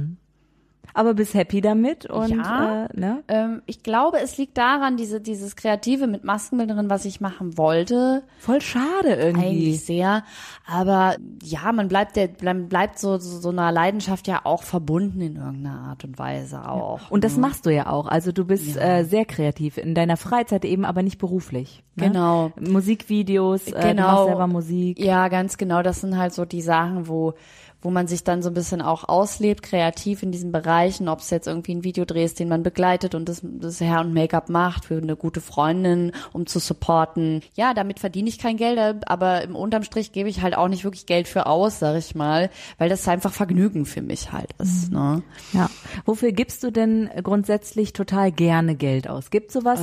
Aber 0.96 1.12
bist 1.12 1.34
happy 1.34 1.60
damit 1.60 2.06
und 2.06 2.30
Ja. 2.30 2.86
äh, 2.86 2.88
ne? 2.98 3.22
ähm, 3.28 3.60
ich 3.66 3.82
glaube, 3.82 4.18
es 4.20 4.38
liegt 4.38 4.56
daran, 4.56 4.96
diese, 4.96 5.20
dieses 5.20 5.54
Kreative 5.54 6.06
mit 6.06 6.24
Maskenbildnerin, 6.24 6.88
was 6.88 7.04
ich 7.04 7.20
machen 7.20 7.58
wollte, 7.58 8.22
Voll 8.38 8.62
schade 8.62 9.10
irgendwie. 9.14 9.46
eigentlich 9.46 9.84
sehr. 9.84 10.24
Aber 10.66 11.16
ja, 11.42 11.70
man 11.72 11.88
bleibt 11.88 12.16
der, 12.16 12.28
bleibt 12.28 12.98
so, 12.98 13.18
so, 13.18 13.38
so 13.40 13.50
einer 13.50 13.70
Leidenschaft 13.72 14.26
ja 14.26 14.40
auch 14.44 14.62
verbunden 14.62 15.20
in 15.20 15.36
irgendeiner 15.36 15.80
Art 15.80 16.04
und 16.04 16.18
Weise 16.18 16.66
auch. 16.66 17.10
Und 17.10 17.24
das 17.24 17.36
machst 17.36 17.66
du 17.66 17.70
ja 17.70 17.88
auch. 17.88 18.06
Also 18.06 18.32
du 18.32 18.46
bist 18.46 18.76
äh, 18.76 19.04
sehr 19.04 19.26
kreativ 19.26 19.76
in 19.76 19.94
deiner 19.94 20.16
Freizeit 20.16 20.64
eben, 20.64 20.86
aber 20.86 21.02
nicht 21.02 21.18
beruflich. 21.18 21.82
Ne? 21.96 22.06
Genau. 22.08 22.52
Musikvideos, 22.58 23.66
äh, 23.68 23.72
du 23.80 23.88
Genau. 23.88 24.02
machst 24.12 24.24
selber 24.26 24.46
Musik. 24.46 24.98
Ja, 24.98 25.28
ganz 25.28 25.58
genau. 25.58 25.82
Das 25.82 26.00
sind 26.00 26.16
halt 26.16 26.32
so 26.32 26.44
die 26.46 26.62
Sachen, 26.62 27.06
wo 27.08 27.34
wo 27.82 27.90
man 27.90 28.06
sich 28.06 28.24
dann 28.24 28.42
so 28.42 28.50
ein 28.50 28.54
bisschen 28.54 28.82
auch 28.82 29.08
auslebt, 29.08 29.62
kreativ 29.62 30.22
in 30.22 30.32
diesen 30.32 30.52
Bereichen, 30.52 31.08
ob 31.08 31.20
es 31.20 31.30
jetzt 31.30 31.46
irgendwie 31.46 31.74
ein 31.74 31.84
Video 31.84 32.04
drehst, 32.04 32.38
den 32.40 32.48
man 32.48 32.62
begleitet 32.62 33.14
und 33.14 33.28
das, 33.28 33.40
das 33.42 33.80
Hair 33.80 34.00
und 34.00 34.14
Make-up 34.14 34.48
macht 34.48 34.86
für 34.86 34.96
eine 34.96 35.16
gute 35.16 35.40
Freundin, 35.40 36.12
um 36.32 36.46
zu 36.46 36.58
supporten. 36.58 37.42
Ja, 37.54 37.74
damit 37.74 38.00
verdiene 38.00 38.28
ich 38.28 38.38
kein 38.38 38.56
Geld, 38.56 39.08
aber 39.08 39.42
im 39.42 39.54
unterm 39.54 39.82
Strich 39.82 40.12
gebe 40.12 40.28
ich 40.28 40.42
halt 40.42 40.56
auch 40.56 40.68
nicht 40.68 40.84
wirklich 40.84 41.06
Geld 41.06 41.28
für 41.28 41.46
aus, 41.46 41.78
sag 41.78 41.96
ich 41.96 42.14
mal, 42.14 42.50
weil 42.78 42.88
das 42.88 43.06
einfach 43.08 43.32
Vergnügen 43.32 43.86
für 43.86 44.02
mich 44.02 44.32
halt 44.32 44.50
ist. 44.58 44.90
Ne? 44.90 45.22
Ja. 45.52 45.70
Wofür 46.04 46.32
gibst 46.32 46.62
du 46.62 46.70
denn 46.70 47.10
grundsätzlich 47.22 47.92
total 47.92 48.32
gerne 48.32 48.74
Geld 48.74 49.08
aus? 49.08 49.30
Gibt 49.30 49.52
sowas? 49.52 49.80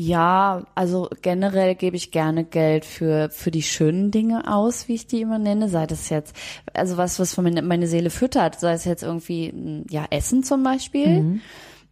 Ja, 0.00 0.62
also 0.76 1.08
generell 1.22 1.74
gebe 1.74 1.96
ich 1.96 2.12
gerne 2.12 2.44
Geld 2.44 2.84
für 2.84 3.30
für 3.30 3.50
die 3.50 3.64
schönen 3.64 4.12
Dinge 4.12 4.46
aus, 4.46 4.86
wie 4.86 4.94
ich 4.94 5.08
die 5.08 5.22
immer 5.22 5.40
nenne, 5.40 5.68
sei 5.68 5.88
das 5.88 6.08
jetzt 6.08 6.36
also 6.72 6.96
was 6.96 7.18
was 7.18 7.34
von 7.34 7.42
meine, 7.42 7.62
meine 7.62 7.88
Seele 7.88 8.10
füttert, 8.10 8.60
sei 8.60 8.74
es 8.74 8.84
jetzt 8.84 9.02
irgendwie 9.02 9.48
m, 9.48 9.86
ja 9.90 10.06
Essen 10.10 10.44
zum 10.44 10.62
Beispiel. 10.62 11.40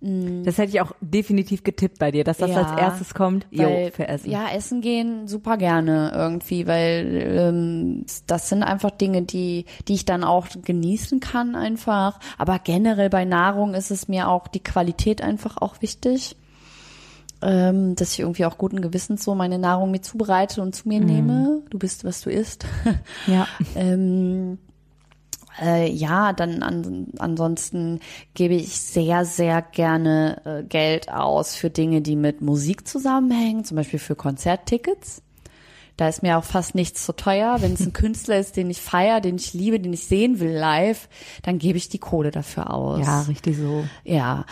Das 0.01 0.59
hätte 0.59 0.71
ich 0.71 0.81
auch 0.81 0.93
definitiv 1.01 1.65
getippt 1.65 1.99
bei 1.99 2.13
dir, 2.13 2.23
dass 2.23 2.37
das 2.37 2.51
Ja, 2.51 2.63
als 2.63 2.79
erstes 2.79 3.13
kommt. 3.13 3.45
Jo, 3.51 3.65
Weil, 3.65 3.91
für 3.91 4.07
Essen. 4.07 4.31
Ja, 4.31 4.51
essen 4.55 4.83
gehen 4.83 5.27
super 5.27 5.57
gerne 5.57 6.13
irgendwie, 6.15 6.69
weil 6.69 7.23
ähm, 7.37 8.07
das 8.29 8.49
sind 8.49 8.63
einfach 8.63 8.93
Dinge, 8.93 9.23
die 9.23 9.65
die 9.89 9.95
ich 9.95 10.05
dann 10.05 10.23
auch 10.23 10.47
genießen 10.65 11.19
kann 11.19 11.57
einfach. 11.57 12.21
Aber 12.39 12.61
generell 12.61 13.11
bei 13.11 13.25
Nahrung 13.25 13.75
ist 13.75 13.91
es 13.91 14.07
mir 14.07 14.29
auch 14.29 14.47
die 14.47 14.63
Qualität 14.63 15.23
einfach 15.23 15.57
auch 15.57 15.83
wichtig, 15.83 16.37
ähm, 17.43 17.95
dass 17.97 18.13
ich 18.13 18.21
irgendwie 18.21 18.45
auch 18.45 18.59
guten 18.59 18.81
Gewissens 18.81 19.25
so 19.25 19.35
meine 19.35 19.59
Nahrung 19.59 19.91
mir 19.91 20.01
zubereite 20.01 20.63
und 20.63 20.75
zu 20.75 20.89
mir 20.89 21.01
nehme. 21.01 21.63
Du 21.71 21.79
bist, 21.79 22.05
was 22.05 22.21
du 22.21 22.31
isst. 22.31 22.67
Ja. 23.27 23.47
Ähm, 23.75 24.59
äh, 25.61 25.91
ja, 25.91 26.33
dann 26.33 26.63
an, 26.63 27.09
ansonsten 27.19 28.01
gebe 28.35 28.55
ich 28.55 28.81
sehr, 28.81 29.25
sehr 29.25 29.63
gerne 29.63 30.43
äh, 30.45 30.63
Geld 30.65 31.11
aus 31.11 31.55
für 31.55 31.71
Dinge, 31.71 32.03
die 32.03 32.17
mit 32.17 32.41
Musik 32.41 32.87
zusammenhängen, 32.87 33.65
zum 33.65 33.77
Beispiel 33.77 33.99
für 33.99 34.17
Konzerttickets. 34.17 35.23
Da 35.97 36.09
ist 36.09 36.23
mir 36.23 36.37
auch 36.37 36.45
fast 36.45 36.75
nichts 36.75 37.07
zu 37.07 37.15
teuer. 37.15 37.57
Wenn 37.61 37.73
es 37.73 37.81
ein 37.81 37.93
Künstler 37.95 38.39
ist, 38.39 38.57
den 38.57 38.69
ich 38.69 38.83
feiere, 38.83 39.21
den 39.21 39.37
ich 39.37 39.55
liebe, 39.55 39.81
den 39.81 39.93
ich 39.93 40.07
sehen 40.07 40.41
will 40.41 40.53
live, 40.53 41.09
dann 41.43 41.59
gebe 41.59 41.79
ich 41.79 41.89
die 41.89 41.99
Kohle 41.99 42.31
dafür 42.31 42.73
aus. 42.73 43.05
Ja, 43.05 43.23
richtig 43.23 43.57
so. 43.57 43.85
Ja. 44.05 44.45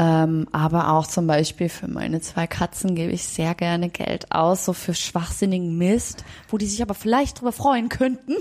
Ähm, 0.00 0.46
aber 0.50 0.92
auch 0.92 1.06
zum 1.06 1.26
Beispiel 1.26 1.68
für 1.68 1.86
meine 1.86 2.22
zwei 2.22 2.46
Katzen 2.46 2.94
gebe 2.94 3.12
ich 3.12 3.24
sehr 3.24 3.54
gerne 3.54 3.90
Geld 3.90 4.32
aus, 4.32 4.64
so 4.64 4.72
für 4.72 4.94
schwachsinnigen 4.94 5.76
Mist, 5.76 6.24
wo 6.48 6.56
die 6.56 6.64
sich 6.64 6.80
aber 6.80 6.94
vielleicht 6.94 7.38
drüber 7.38 7.52
freuen 7.52 7.90
könnten. 7.90 8.32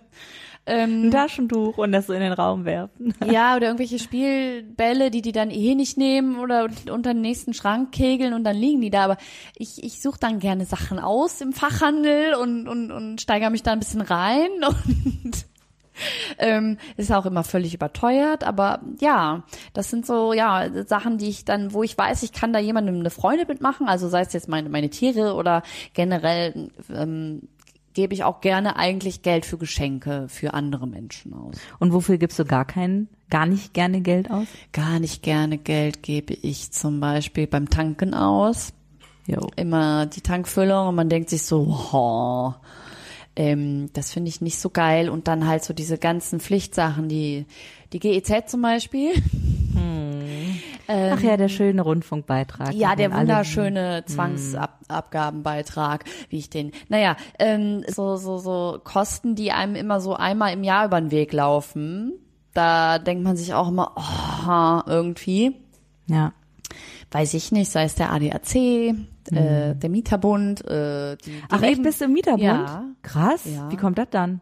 Ein 0.64 1.10
Taschentuch 1.10 1.76
und 1.76 1.90
das 1.90 2.06
so 2.06 2.12
in 2.12 2.20
den 2.20 2.32
Raum 2.32 2.64
werfen. 2.64 3.14
Ja, 3.26 3.56
oder 3.56 3.66
irgendwelche 3.66 3.98
Spielbälle, 3.98 5.10
die 5.10 5.22
die 5.22 5.32
dann 5.32 5.50
eh 5.50 5.74
nicht 5.74 5.98
nehmen 5.98 6.38
oder 6.38 6.68
unter 6.88 7.14
den 7.14 7.20
nächsten 7.20 7.52
Schrank 7.52 7.90
kegeln 7.90 8.32
und 8.32 8.44
dann 8.44 8.54
liegen 8.54 8.80
die 8.80 8.90
da. 8.90 9.02
Aber 9.02 9.16
ich, 9.56 9.82
ich 9.82 10.00
suche 10.00 10.20
dann 10.20 10.38
gerne 10.38 10.66
Sachen 10.66 11.00
aus 11.00 11.40
im 11.40 11.52
Fachhandel 11.52 12.34
und, 12.34 12.68
und, 12.68 12.92
und 12.92 13.20
steigere 13.20 13.50
mich 13.50 13.64
da 13.64 13.72
ein 13.72 13.80
bisschen 13.80 14.02
rein 14.02 14.50
und 15.24 15.46
ähm, 16.38 16.78
ist 16.96 17.12
auch 17.12 17.26
immer 17.26 17.44
völlig 17.44 17.74
überteuert, 17.74 18.44
aber 18.44 18.80
ja, 19.00 19.42
das 19.72 19.90
sind 19.90 20.06
so 20.06 20.32
ja 20.32 20.68
Sachen, 20.86 21.18
die 21.18 21.28
ich 21.28 21.44
dann, 21.44 21.72
wo 21.72 21.82
ich 21.82 21.96
weiß, 21.96 22.22
ich 22.22 22.32
kann 22.32 22.52
da 22.52 22.58
jemandem 22.58 23.00
eine 23.00 23.10
Freude 23.10 23.44
mitmachen, 23.46 23.88
also 23.88 24.08
sei 24.08 24.20
es 24.20 24.32
jetzt 24.32 24.48
meine 24.48 24.68
meine 24.68 24.90
Tiere 24.90 25.34
oder 25.34 25.62
generell 25.94 26.70
ähm, 26.92 27.48
gebe 27.94 28.14
ich 28.14 28.24
auch 28.24 28.40
gerne 28.40 28.76
eigentlich 28.76 29.22
Geld 29.22 29.46
für 29.46 29.58
Geschenke 29.58 30.26
für 30.28 30.54
andere 30.54 30.86
Menschen 30.86 31.34
aus. 31.34 31.56
Und 31.78 31.92
wofür 31.92 32.18
gibst 32.18 32.38
du 32.38 32.44
gar 32.44 32.64
keinen, 32.64 33.08
gar 33.30 33.46
nicht 33.46 33.74
gerne 33.74 34.00
Geld 34.00 34.30
aus? 34.30 34.46
Gar 34.72 34.98
nicht 34.98 35.22
gerne 35.22 35.58
Geld 35.58 36.02
gebe 36.02 36.34
ich 36.34 36.72
zum 36.72 37.00
Beispiel 37.00 37.46
beim 37.46 37.68
Tanken 37.68 38.14
aus. 38.14 38.72
Jo. 39.26 39.50
Immer 39.56 40.06
die 40.06 40.20
Tankfüllung 40.20 40.88
und 40.88 40.94
man 40.94 41.08
denkt 41.08 41.30
sich 41.30 41.44
so, 41.44 41.60
oh, 41.92 42.54
ähm, 43.36 43.90
das 43.92 44.12
finde 44.12 44.28
ich 44.28 44.40
nicht 44.40 44.58
so 44.58 44.70
geil. 44.70 45.08
Und 45.08 45.28
dann 45.28 45.46
halt 45.46 45.64
so 45.64 45.72
diese 45.74 45.98
ganzen 45.98 46.40
Pflichtsachen, 46.40 47.08
die, 47.08 47.46
die 47.92 47.98
GEZ 48.00 48.50
zum 48.50 48.62
Beispiel. 48.62 49.10
Ach 50.88 51.20
ja, 51.22 51.36
der 51.36 51.48
schöne 51.48 51.82
Rundfunkbeitrag. 51.82 52.74
Ja, 52.74 52.94
der 52.96 53.12
wunderschöne 53.12 54.04
Zwangsabgabenbeitrag, 54.06 56.04
wie 56.28 56.38
ich 56.38 56.50
den. 56.50 56.72
Naja, 56.88 57.16
ähm, 57.38 57.84
so 57.88 58.16
so 58.16 58.38
so 58.38 58.78
Kosten, 58.82 59.34
die 59.34 59.52
einem 59.52 59.74
immer 59.76 60.00
so 60.00 60.14
einmal 60.14 60.52
im 60.52 60.64
Jahr 60.64 60.86
über 60.86 61.00
den 61.00 61.10
Weg 61.10 61.32
laufen. 61.32 62.12
Da 62.52 62.98
denkt 62.98 63.24
man 63.24 63.36
sich 63.36 63.54
auch 63.54 63.68
immer, 63.68 63.92
oh, 63.96 64.80
irgendwie, 64.90 65.56
Ja. 66.06 66.32
weiß 67.10 67.32
ich 67.34 67.52
nicht, 67.52 67.70
sei 67.70 67.84
es 67.84 67.94
der 67.94 68.12
ADAC, 68.12 68.94
äh, 69.30 69.74
der 69.74 69.90
Mieterbund, 69.90 70.64
äh, 70.64 71.16
die, 71.16 71.30
die 71.30 71.30
Mhm. 71.30 71.42
Ach, 71.50 71.62
echt, 71.62 71.82
bist 71.82 72.00
du 72.00 72.06
im 72.06 72.12
Mieterbund? 72.12 72.42
Ja. 72.42 72.84
Krass. 73.02 73.44
Ja. 73.44 73.70
Wie 73.70 73.76
kommt 73.76 73.98
das 73.98 74.08
dann? 74.10 74.40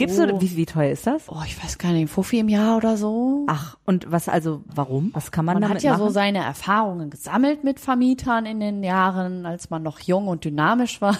Gibst 0.00 0.18
Oh. 0.20 0.26
du, 0.26 0.40
wie, 0.40 0.56
wie 0.56 0.66
teuer 0.66 0.90
ist 0.90 1.06
das? 1.06 1.28
Oh, 1.28 1.42
ich 1.46 1.62
weiß 1.62 1.78
gar 1.78 1.92
nicht, 1.92 2.10
Fuffi 2.10 2.38
im 2.40 2.48
Jahr 2.48 2.76
oder 2.76 2.96
so. 2.96 3.44
Ach, 3.48 3.76
und 3.84 4.10
was, 4.10 4.28
also, 4.28 4.62
warum? 4.66 5.10
Was 5.14 5.30
kann 5.30 5.44
man, 5.44 5.54
Man 5.54 5.62
damit 5.62 5.76
hat 5.76 5.82
ja 5.82 5.92
machen? 5.92 6.00
so 6.02 6.08
seine 6.10 6.38
Erfahrungen 6.38 7.10
gesammelt 7.10 7.62
mit 7.64 7.78
Vermietern 7.80 8.46
in 8.46 8.60
den 8.60 8.82
Jahren, 8.82 9.46
als 9.46 9.70
man 9.70 9.82
noch 9.82 10.00
jung 10.00 10.26
und 10.28 10.44
dynamisch 10.44 11.00
war. 11.00 11.16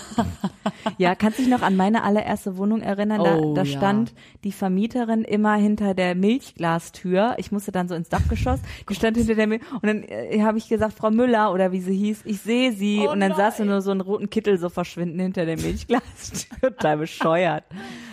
Ja, 0.99 1.15
kannst 1.15 1.39
dich 1.39 1.49
noch 1.49 1.63
an 1.63 1.77
meine 1.77 2.03
allererste 2.03 2.57
Wohnung 2.57 2.81
erinnern? 2.81 3.23
Da, 3.23 3.37
Oh, 3.37 3.55
da 3.55 3.63
ja. 3.63 3.77
stand 3.79 4.13
die 4.45 4.53
Vermieterin 4.53 5.23
immer 5.23 5.55
hinter 5.55 5.95
der 5.95 6.15
Milchglastür. 6.15 7.35
Ich 7.39 7.53
musste 7.53 7.73
dann 7.73 7.89
so 7.89 7.95
ins 7.95 8.09
Dachgeschoss. 8.09 8.61
Die 8.89 8.95
stand 8.95 9.17
hinter 9.17 9.35
der 9.35 9.47
Milch. 9.47 9.63
Und 9.73 9.87
dann 9.87 10.03
äh, 10.05 10.43
habe 10.43 10.59
ich 10.59 10.69
gesagt, 10.69 10.95
Frau 10.95 11.11
Müller 11.11 11.53
oder 11.53 11.73
wie 11.73 11.81
sie 11.81 11.95
hieß, 11.97 12.23
ich 12.25 12.41
sehe 12.41 12.73
sie. 12.73 13.05
Oh 13.07 13.13
und 13.13 13.21
dann 13.21 13.35
sahst 13.35 13.59
du 13.59 13.63
nein. 13.65 13.71
nur 13.73 13.83
so 13.83 13.91
einen 13.91 14.01
roten 14.01 14.31
Kittel 14.31 14.59
so 14.59 14.69
verschwinden 14.69 15.19
hinter 15.21 15.45
der 15.47 15.57
Milchglastür. 15.59 16.57
Total 16.71 16.97
bescheuert. 16.97 17.65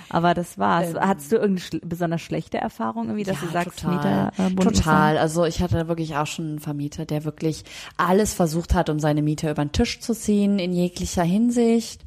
Aber 0.09 0.33
das 0.33 0.57
war's. 0.57 0.93
Hattest 0.95 1.31
du 1.31 1.35
irgendeine 1.35 1.59
schl 1.59 1.79
besonders 1.83 2.21
schlechte 2.21 2.57
Erfahrung 2.57 3.05
irgendwie, 3.05 3.23
dass 3.23 3.39
du 3.39 3.47
sagst, 3.47 3.85
Mieter 3.85 4.31
äh, 4.37 4.55
total. 4.55 5.17
Also 5.17 5.45
ich 5.45 5.61
hatte 5.61 5.87
wirklich 5.87 6.15
auch 6.15 6.27
schon 6.27 6.45
einen 6.45 6.59
Vermieter, 6.59 7.05
der 7.05 7.23
wirklich 7.25 7.63
alles 7.97 8.33
versucht 8.33 8.73
hat, 8.73 8.89
um 8.89 8.99
seine 8.99 9.21
Mieter 9.21 9.51
über 9.51 9.63
den 9.63 9.71
Tisch 9.71 9.99
zu 9.99 10.13
ziehen 10.13 10.59
in 10.59 10.73
jeglicher 10.73 11.23
Hinsicht. 11.23 12.05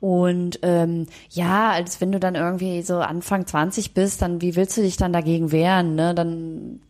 Und 0.00 0.60
ähm, 0.62 1.06
ja, 1.28 1.70
als 1.70 2.00
wenn 2.00 2.10
du 2.10 2.18
dann 2.18 2.34
irgendwie 2.34 2.80
so 2.82 3.00
Anfang 3.00 3.46
20 3.46 3.92
bist, 3.92 4.22
dann 4.22 4.40
wie 4.40 4.56
willst 4.56 4.76
du 4.76 4.80
dich 4.80 4.96
dann 4.96 5.12
dagegen 5.12 5.52
wehren? 5.52 5.94
Ne? 5.94 6.14
Dann 6.14 6.80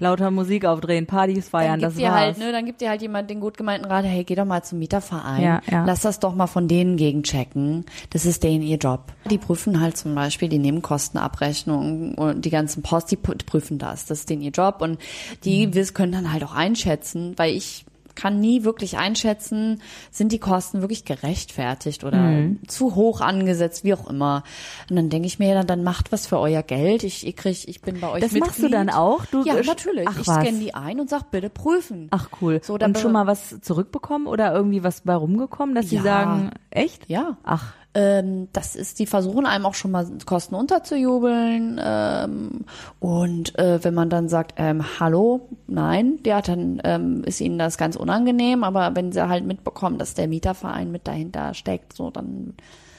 Lauter 0.00 0.30
Musik 0.30 0.64
aufdrehen, 0.64 1.06
Partys 1.06 1.48
feiern, 1.50 1.72
dann 1.72 1.80
das 1.80 1.94
gibt 1.94 2.06
dir 2.06 2.10
war's. 2.10 2.20
halt, 2.20 2.38
ne, 2.38 2.50
dann 2.52 2.64
gibt 2.66 2.80
dir 2.80 2.88
halt 2.88 3.02
jemand 3.02 3.30
den 3.30 3.38
gut 3.40 3.56
gemeinten 3.56 3.84
Rat, 3.86 4.04
hey, 4.04 4.24
geh 4.24 4.34
doch 4.34 4.44
mal 4.44 4.62
zum 4.64 4.78
Mieterverein, 4.80 5.42
Ja, 5.42 5.60
ja. 5.70 5.84
lass 5.84 6.00
das 6.00 6.18
doch 6.18 6.34
mal 6.34 6.46
von 6.48 6.66
denen 6.68 6.96
gegenchecken. 6.96 7.84
Das 8.10 8.24
ist 8.26 8.42
denen 8.42 8.62
ihr 8.62 8.78
Job. 8.78 9.12
Die 9.30 9.38
prüfen 9.38 9.80
halt 9.80 9.96
zum 9.96 10.14
Beispiel 10.14 10.48
die 10.48 10.58
Nebenkostenabrechnung 10.58 12.14
und 12.14 12.44
die 12.44 12.50
ganzen 12.50 12.82
Post, 12.82 13.10
die 13.10 13.16
pr- 13.16 13.44
prüfen 13.44 13.78
das. 13.78 14.06
Das 14.06 14.20
ist 14.20 14.30
denen 14.30 14.42
ihr 14.42 14.50
Job 14.50 14.76
und 14.80 14.98
die 15.44 15.66
Mhm. 15.66 15.94
können 15.94 16.12
dann 16.12 16.32
halt 16.32 16.44
auch 16.44 16.54
einschätzen, 16.54 17.34
weil 17.36 17.54
ich 17.54 17.84
kann 18.14 18.40
nie 18.40 18.64
wirklich 18.64 18.98
einschätzen, 18.98 19.80
sind 20.10 20.32
die 20.32 20.38
Kosten 20.38 20.80
wirklich 20.80 21.04
gerechtfertigt 21.04 22.04
oder 22.04 22.18
Mhm. 22.18 22.60
zu 22.68 22.94
hoch 22.94 23.20
angesetzt, 23.20 23.84
wie 23.84 23.94
auch 23.94 24.08
immer. 24.08 24.42
Und 24.88 24.96
dann 24.96 25.08
denke 25.10 25.26
ich 25.26 25.38
mir, 25.38 25.54
dann, 25.54 25.66
dann 25.66 25.82
macht 25.82 26.12
was 26.12 26.26
für 26.26 26.38
euer 26.38 26.62
Geld. 26.62 27.02
Ich, 27.04 27.26
ich, 27.26 27.36
krieg, 27.36 27.68
ich 27.68 27.80
bin 27.82 28.00
bei 28.00 28.08
euch 28.08 28.20
Das 28.20 28.32
Mitglied. 28.32 28.46
machst 28.48 28.62
du 28.62 28.68
dann 28.68 28.90
auch? 28.90 29.24
Du 29.26 29.42
ja, 29.44 29.54
natürlich. 29.62 30.06
Ach, 30.08 30.18
ich 30.18 30.24
scanne 30.26 30.58
die 30.58 30.74
ein 30.74 31.00
und 31.00 31.08
sag, 31.10 31.30
bitte 31.30 31.50
prüfen. 31.50 32.08
Ach 32.10 32.28
cool. 32.40 32.60
So, 32.62 32.78
dann 32.78 32.90
und 32.90 32.98
schon 32.98 33.12
mal 33.12 33.26
was 33.26 33.60
zurückbekommen 33.60 34.26
oder 34.26 34.52
irgendwie 34.54 34.82
was 34.82 35.02
bei 35.02 35.14
rumgekommen, 35.14 35.74
dass 35.74 35.88
sie 35.88 35.96
Ja. 35.96 36.02
sagen, 36.02 36.50
echt? 36.70 37.08
Ja. 37.08 37.36
Ach, 37.44 37.74
Ähm, 37.92 38.48
das 38.52 38.76
ist, 38.76 39.00
die 39.00 39.06
versuchen 39.06 39.46
einem 39.46 39.66
auch 39.66 39.74
schon 39.74 39.90
mal 39.90 40.06
Kosten 40.24 40.54
unterzujubeln. 40.54 41.80
Ähm, 41.82 42.64
und 43.00 43.58
äh, 43.58 43.82
wenn 43.82 43.94
man 43.94 44.10
dann 44.10 44.28
sagt, 44.28 44.54
ähm, 44.58 44.84
hallo, 45.00 45.48
nein, 45.66 46.18
ja, 46.24 46.40
dann 46.40 46.80
ähm, 46.84 47.24
ist 47.24 47.40
ihnen 47.40 47.58
das 47.58 47.78
ganz 47.78 47.96
unangenehm. 47.96 48.62
Aber 48.64 48.94
wenn 48.94 49.10
sie 49.12 49.28
halt 49.28 49.44
mitbekommen, 49.44 49.98
dass 49.98 50.14
der 50.14 50.28
Mieterverein 50.28 50.92
mit 50.92 51.08
dahinter 51.08 51.52
steckt, 51.54 51.92
so 51.94 52.10
dann 52.10 52.54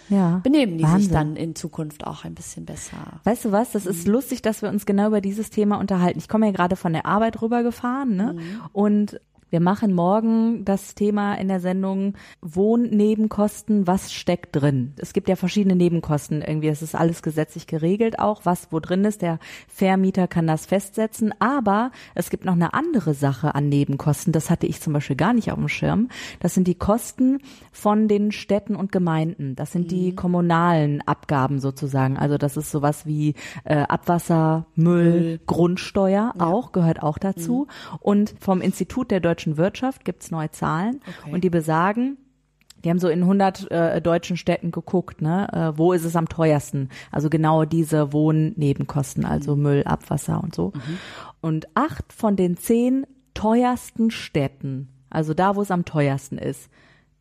Ja. 0.09 0.41
benehmen 0.43 0.77
die 0.77 0.83
Wahnsinn. 0.83 0.99
sich 1.01 1.09
dann 1.11 1.35
in 1.37 1.55
Zukunft 1.55 2.05
auch 2.05 2.25
ein 2.25 2.35
bisschen 2.35 2.65
besser. 2.65 2.97
Weißt 3.23 3.45
du 3.45 3.53
was? 3.53 3.71
Das 3.71 3.85
ist 3.85 4.07
lustig, 4.09 4.41
dass 4.41 4.61
wir 4.61 4.67
uns 4.69 4.85
genau 4.85 5.07
über 5.07 5.21
dieses 5.21 5.51
Thema 5.51 5.77
unterhalten. 5.79 6.19
Ich 6.19 6.27
komme 6.27 6.47
ja 6.47 6.51
gerade 6.51 6.75
von 6.75 6.91
der 6.91 7.05
Arbeit 7.05 7.41
rübergefahren, 7.41 8.13
ne? 8.17 8.35
Und 8.73 9.21
wir 9.51 9.59
machen 9.59 9.93
morgen 9.93 10.63
das 10.63 10.95
Thema 10.95 11.35
in 11.35 11.49
der 11.49 11.59
Sendung 11.59 12.13
Wohnnebenkosten, 12.41 13.85
was 13.85 14.13
steckt 14.13 14.55
drin? 14.55 14.93
Es 14.95 15.11
gibt 15.11 15.27
ja 15.27 15.35
verschiedene 15.35 15.75
Nebenkosten 15.75 16.41
irgendwie. 16.41 16.69
Es 16.69 16.81
ist 16.81 16.95
alles 16.95 17.21
gesetzlich 17.21 17.67
geregelt 17.67 18.17
auch, 18.17 18.45
was 18.45 18.71
wo 18.71 18.79
drin 18.79 19.03
ist. 19.03 19.21
Der 19.21 19.39
Vermieter 19.67 20.29
kann 20.29 20.47
das 20.47 20.65
festsetzen. 20.65 21.33
Aber 21.39 21.91
es 22.15 22.29
gibt 22.29 22.45
noch 22.45 22.53
eine 22.53 22.73
andere 22.73 23.13
Sache 23.13 23.53
an 23.53 23.67
Nebenkosten. 23.67 24.31
Das 24.31 24.49
hatte 24.49 24.67
ich 24.67 24.79
zum 24.79 24.93
Beispiel 24.93 25.17
gar 25.17 25.33
nicht 25.33 25.51
auf 25.51 25.59
dem 25.59 25.67
Schirm. 25.67 26.07
Das 26.39 26.53
sind 26.53 26.65
die 26.65 26.75
Kosten 26.75 27.39
von 27.73 28.07
den 28.07 28.31
Städten 28.31 28.77
und 28.77 28.93
Gemeinden. 28.93 29.57
Das 29.57 29.73
sind 29.73 29.91
die 29.91 30.15
kommunalen 30.15 31.01
Abgaben 31.05 31.59
sozusagen. 31.59 32.17
Also 32.17 32.37
das 32.37 32.55
ist 32.55 32.71
sowas 32.71 33.05
wie 33.05 33.35
äh, 33.65 33.81
Abwasser, 33.81 34.65
Müll, 34.75 35.41
Grundsteuer 35.45 36.35
auch, 36.39 36.71
gehört 36.71 37.03
auch 37.03 37.17
dazu. 37.17 37.67
Und 37.99 38.33
vom 38.39 38.61
Institut 38.61 39.11
der 39.11 39.19
deutschen 39.19 39.40
Wirtschaft 39.57 40.05
gibt's 40.05 40.31
neue 40.31 40.51
Zahlen 40.51 41.01
Okay. 41.21 41.33
und 41.33 41.43
die 41.43 41.49
besagen, 41.49 42.17
die 42.83 42.89
haben 42.89 42.99
so 42.99 43.09
in 43.09 43.21
100 43.21 43.69
äh, 43.71 44.01
deutschen 44.01 44.37
Städten 44.37 44.71
geguckt, 44.71 45.21
ne, 45.21 45.47
äh, 45.53 45.77
wo 45.77 45.93
ist 45.93 46.03
es 46.03 46.15
am 46.15 46.27
teuersten? 46.27 46.89
Also 47.11 47.29
genau 47.29 47.63
diese 47.65 48.11
Wohnnebenkosten, 48.13 49.25
also 49.25 49.55
Müll, 49.55 49.83
Abwasser 49.85 50.41
und 50.43 50.55
so. 50.55 50.73
Und 51.41 51.67
acht 51.75 52.11
von 52.11 52.35
den 52.35 52.57
zehn 52.57 53.05
teuersten 53.33 54.09
Städten, 54.11 54.89
also 55.09 55.33
da, 55.33 55.55
wo 55.55 55.61
es 55.61 55.71
am 55.71 55.85
teuersten 55.85 56.37
ist, 56.37 56.69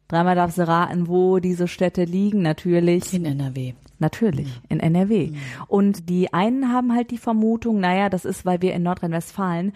dreimal 0.09 0.35
darfst 0.35 0.59
du 0.59 0.67
raten, 0.67 1.09
wo 1.09 1.39
diese 1.41 1.69
Städte 1.69 2.05
liegen, 2.05 2.41
natürlich. 2.43 3.13
In 3.13 3.27
NRW. 3.27 3.75
Natürlich, 3.99 4.61
in 4.71 4.81
NRW. 4.81 5.33
Und 5.69 6.09
die 6.09 6.33
einen 6.33 6.73
haben 6.73 6.95
halt 6.95 7.11
die 7.11 7.19
Vermutung, 7.19 7.81
naja, 7.81 8.09
das 8.09 8.25
ist, 8.25 8.47
weil 8.47 8.63
wir 8.63 8.73
in 8.73 8.83
Nordrhein-Westfalen 8.83 9.73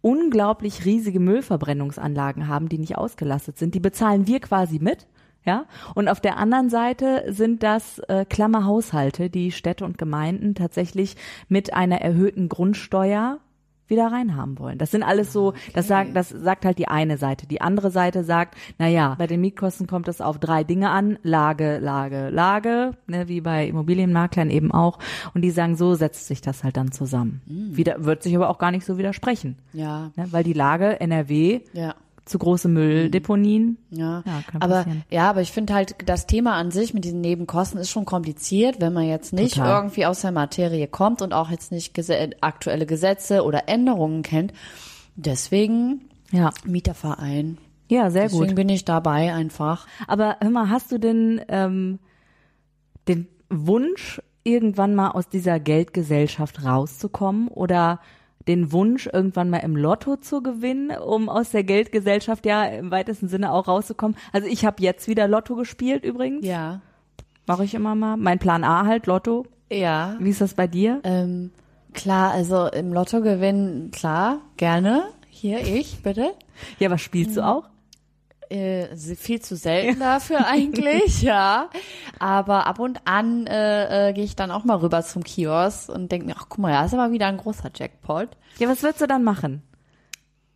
unglaublich 0.00 0.84
riesige 0.84 1.20
Müllverbrennungsanlagen 1.20 2.48
haben, 2.48 2.68
die 2.68 2.78
nicht 2.78 2.96
ausgelastet 2.96 3.58
sind. 3.58 3.74
Die 3.74 3.80
bezahlen 3.80 4.26
wir 4.26 4.40
quasi 4.40 4.78
mit. 4.78 5.06
Ja, 5.44 5.64
und 5.94 6.08
auf 6.08 6.20
der 6.20 6.36
anderen 6.36 6.68
Seite 6.68 7.24
sind 7.28 7.62
das 7.62 8.00
äh, 8.00 8.26
Klammerhaushalte, 8.28 9.30
die 9.30 9.50
Städte 9.50 9.84
und 9.84 9.96
Gemeinden 9.96 10.54
tatsächlich 10.54 11.16
mit 11.48 11.72
einer 11.72 12.02
erhöhten 12.02 12.50
Grundsteuer 12.50 13.38
wieder 13.88 14.06
reinhaben 14.12 14.58
wollen. 14.58 14.78
Das 14.78 14.90
sind 14.90 15.02
alles 15.02 15.32
so, 15.32 15.54
das 15.74 15.88
sagt, 15.88 16.14
das 16.14 16.28
sagt 16.28 16.64
halt 16.64 16.78
die 16.78 16.88
eine 16.88 17.16
Seite. 17.18 17.46
Die 17.46 17.60
andere 17.60 17.90
Seite 17.90 18.24
sagt, 18.24 18.56
na 18.78 18.86
ja, 18.88 19.14
bei 19.18 19.26
den 19.26 19.40
Mietkosten 19.40 19.86
kommt 19.86 20.08
es 20.08 20.20
auf 20.20 20.38
drei 20.38 20.64
Dinge 20.64 20.90
an. 20.90 21.18
Lage, 21.22 21.78
Lage, 21.78 22.28
Lage, 22.30 22.92
ne, 23.06 23.28
wie 23.28 23.40
bei 23.40 23.66
Immobilienmaklern 23.66 24.50
eben 24.50 24.72
auch. 24.72 24.98
Und 25.34 25.42
die 25.42 25.50
sagen, 25.50 25.76
so 25.76 25.94
setzt 25.94 26.26
sich 26.26 26.40
das 26.40 26.64
halt 26.64 26.76
dann 26.76 26.92
zusammen. 26.92 27.40
Wieder, 27.46 28.04
wird 28.04 28.22
sich 28.22 28.36
aber 28.36 28.50
auch 28.50 28.58
gar 28.58 28.70
nicht 28.70 28.84
so 28.84 28.98
widersprechen. 28.98 29.56
Ja. 29.72 30.10
Ne, 30.16 30.26
weil 30.30 30.44
die 30.44 30.52
Lage 30.52 31.00
NRW, 31.00 31.60
Ja. 31.72 31.94
Zu 32.28 32.38
große 32.38 32.68
Mülldeponien. 32.68 33.78
Ja, 33.90 34.22
Ja, 34.26 34.42
aber 34.60 34.74
passieren. 34.84 35.02
ja, 35.10 35.30
aber 35.30 35.40
ich 35.40 35.50
finde 35.52 35.74
halt 35.74 35.96
das 36.06 36.26
Thema 36.26 36.54
an 36.54 36.70
sich 36.70 36.94
mit 36.94 37.04
diesen 37.04 37.20
Nebenkosten 37.20 37.80
ist 37.80 37.90
schon 37.90 38.04
kompliziert, 38.04 38.80
wenn 38.80 38.92
man 38.92 39.04
jetzt 39.08 39.32
nicht 39.32 39.54
Total. 39.56 39.82
irgendwie 39.82 40.06
aus 40.06 40.20
der 40.20 40.32
Materie 40.32 40.86
kommt 40.88 41.22
und 41.22 41.32
auch 41.32 41.50
jetzt 41.50 41.72
nicht 41.72 41.94
gese 41.94 42.30
aktuelle 42.40 42.86
Gesetze 42.86 43.44
oder 43.44 43.68
Änderungen 43.68 44.22
kennt. 44.22 44.52
Deswegen 45.16 46.02
Ja, 46.30 46.50
Mieterverein. 46.64 47.58
ja, 47.88 48.10
sehr 48.10 48.24
Deswegen 48.24 48.46
gut. 48.48 48.54
bin 48.54 48.68
ich 48.68 48.84
dabei 48.84 49.32
einfach. 49.34 49.86
Aber 50.06 50.36
hör 50.40 50.50
mal, 50.50 50.68
hast 50.70 50.92
du 50.92 50.98
denn 50.98 51.40
ähm, 51.48 51.98
den 53.08 53.26
Wunsch, 53.50 54.20
irgendwann 54.44 54.94
mal 54.94 55.10
aus 55.10 55.28
dieser 55.28 55.58
Geldgesellschaft 55.60 56.64
rauszukommen 56.64 57.48
oder 57.48 58.00
den 58.48 58.72
Wunsch, 58.72 59.08
irgendwann 59.12 59.50
mal 59.50 59.58
im 59.58 59.76
Lotto 59.76 60.16
zu 60.16 60.42
gewinnen, 60.42 60.90
um 60.90 61.28
aus 61.28 61.50
der 61.50 61.62
Geldgesellschaft 61.62 62.46
ja 62.46 62.64
im 62.64 62.90
weitesten 62.90 63.28
Sinne 63.28 63.52
auch 63.52 63.68
rauszukommen? 63.68 64.16
Also 64.32 64.48
ich 64.48 64.64
habe 64.64 64.82
jetzt 64.82 65.06
wieder 65.06 65.28
Lotto 65.28 65.54
gespielt 65.54 66.04
übrigens. 66.04 66.44
Ja. 66.44 66.80
Mache 67.46 67.64
ich 67.64 67.74
immer 67.74 67.94
mal. 67.94 68.16
Mein 68.16 68.38
Plan 68.38 68.64
A 68.64 68.86
halt, 68.86 69.06
Lotto. 69.06 69.46
Ja. 69.70 70.16
Wie 70.18 70.30
ist 70.30 70.40
das 70.40 70.54
bei 70.54 70.66
dir? 70.66 71.00
Ähm, 71.04 71.50
klar, 71.92 72.32
also 72.32 72.66
im 72.66 72.92
Lotto 72.92 73.20
gewinnen, 73.20 73.90
klar, 73.90 74.40
gerne. 74.56 75.04
Hier, 75.28 75.60
ich, 75.60 76.02
bitte. 76.02 76.32
Ja, 76.78 76.90
was 76.90 77.00
spielst 77.00 77.36
du 77.36 77.46
auch? 77.46 77.68
Äh, 78.50 78.96
viel 78.96 79.40
zu 79.42 79.56
selten 79.56 80.00
dafür 80.00 80.46
eigentlich, 80.46 81.22
ja. 81.22 81.68
Aber 82.18 82.66
ab 82.66 82.78
und 82.78 83.00
an 83.04 83.46
äh, 83.46 84.08
äh, 84.08 84.12
gehe 84.14 84.24
ich 84.24 84.36
dann 84.36 84.50
auch 84.50 84.64
mal 84.64 84.76
rüber 84.78 85.02
zum 85.02 85.22
Kiosk 85.22 85.88
und 85.90 86.10
denke 86.10 86.26
mir, 86.26 86.34
ach 86.38 86.46
guck 86.48 86.58
mal, 86.58 86.72
da 86.72 86.84
ist 86.84 86.94
aber 86.94 87.12
wieder 87.12 87.26
ein 87.26 87.36
großer 87.36 87.70
Jackpot. 87.74 88.30
Ja, 88.58 88.68
was 88.68 88.82
würdest 88.82 89.02
du 89.02 89.06
dann 89.06 89.22
machen? 89.24 89.62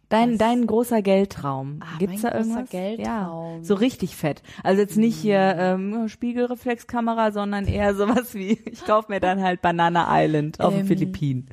Dein, 0.08 0.36
dein 0.36 0.66
großer 0.66 1.00
Geldtraum. 1.00 1.80
Ah, 1.82 1.98
Gibt's 1.98 2.20
da 2.20 2.28
großer 2.28 2.38
irgendwas? 2.40 2.70
Geldtraum. 2.70 3.56
Ja, 3.58 3.64
so 3.64 3.74
richtig 3.74 4.14
fett. 4.14 4.42
Also 4.62 4.82
jetzt 4.82 4.98
nicht 4.98 5.16
hier 5.16 5.38
ähm, 5.58 6.06
Spiegelreflexkamera, 6.08 7.32
sondern 7.32 7.66
eher 7.66 7.94
sowas 7.94 8.34
wie, 8.34 8.52
ich 8.70 8.84
kauf 8.84 9.08
mir 9.08 9.20
dann 9.20 9.42
halt 9.42 9.62
Banana 9.62 10.06
Island 10.10 10.60
auf 10.60 10.72
den 10.72 10.80
Ähm, 10.80 10.86
Philippinen. 10.86 11.48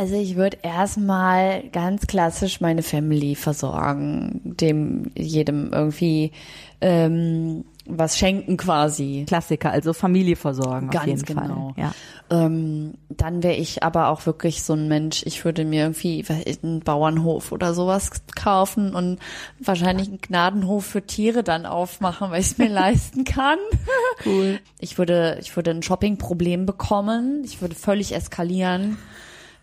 Also 0.00 0.14
ich 0.14 0.34
würde 0.34 0.56
erstmal 0.62 1.62
ganz 1.72 2.06
klassisch 2.06 2.62
meine 2.62 2.82
Family 2.82 3.34
versorgen, 3.34 4.40
dem 4.42 5.10
jedem 5.14 5.74
irgendwie 5.74 6.32
ähm, 6.80 7.66
was 7.84 8.16
schenken 8.16 8.56
quasi. 8.56 9.26
Klassiker, 9.28 9.70
also 9.72 9.92
Familie 9.92 10.36
versorgen 10.36 10.88
auf 10.88 10.94
Ganz 10.94 11.06
jeden 11.06 11.22
genau. 11.24 11.74
Fall. 11.74 11.84
Ja. 11.84 11.92
Ähm, 12.30 12.94
dann 13.10 13.42
wäre 13.42 13.56
ich 13.56 13.82
aber 13.82 14.08
auch 14.08 14.24
wirklich 14.24 14.62
so 14.62 14.72
ein 14.72 14.88
Mensch, 14.88 15.22
ich 15.26 15.44
würde 15.44 15.66
mir 15.66 15.82
irgendwie 15.82 16.24
einen 16.62 16.80
Bauernhof 16.80 17.52
oder 17.52 17.74
sowas 17.74 18.10
kaufen 18.34 18.94
und 18.94 19.18
wahrscheinlich 19.58 20.08
einen 20.08 20.22
Gnadenhof 20.22 20.86
für 20.86 21.02
Tiere 21.02 21.42
dann 21.44 21.66
aufmachen, 21.66 22.30
weil 22.30 22.40
ich 22.40 22.52
es 22.52 22.56
mir 22.56 22.68
leisten 22.70 23.24
kann. 23.24 23.58
Cool. 24.24 24.60
Ich 24.78 24.96
würde, 24.96 25.36
ich 25.42 25.54
würde 25.56 25.72
ein 25.72 25.82
Shoppingproblem 25.82 26.64
bekommen. 26.64 27.42
Ich 27.44 27.60
würde 27.60 27.74
völlig 27.74 28.14
eskalieren. 28.14 28.96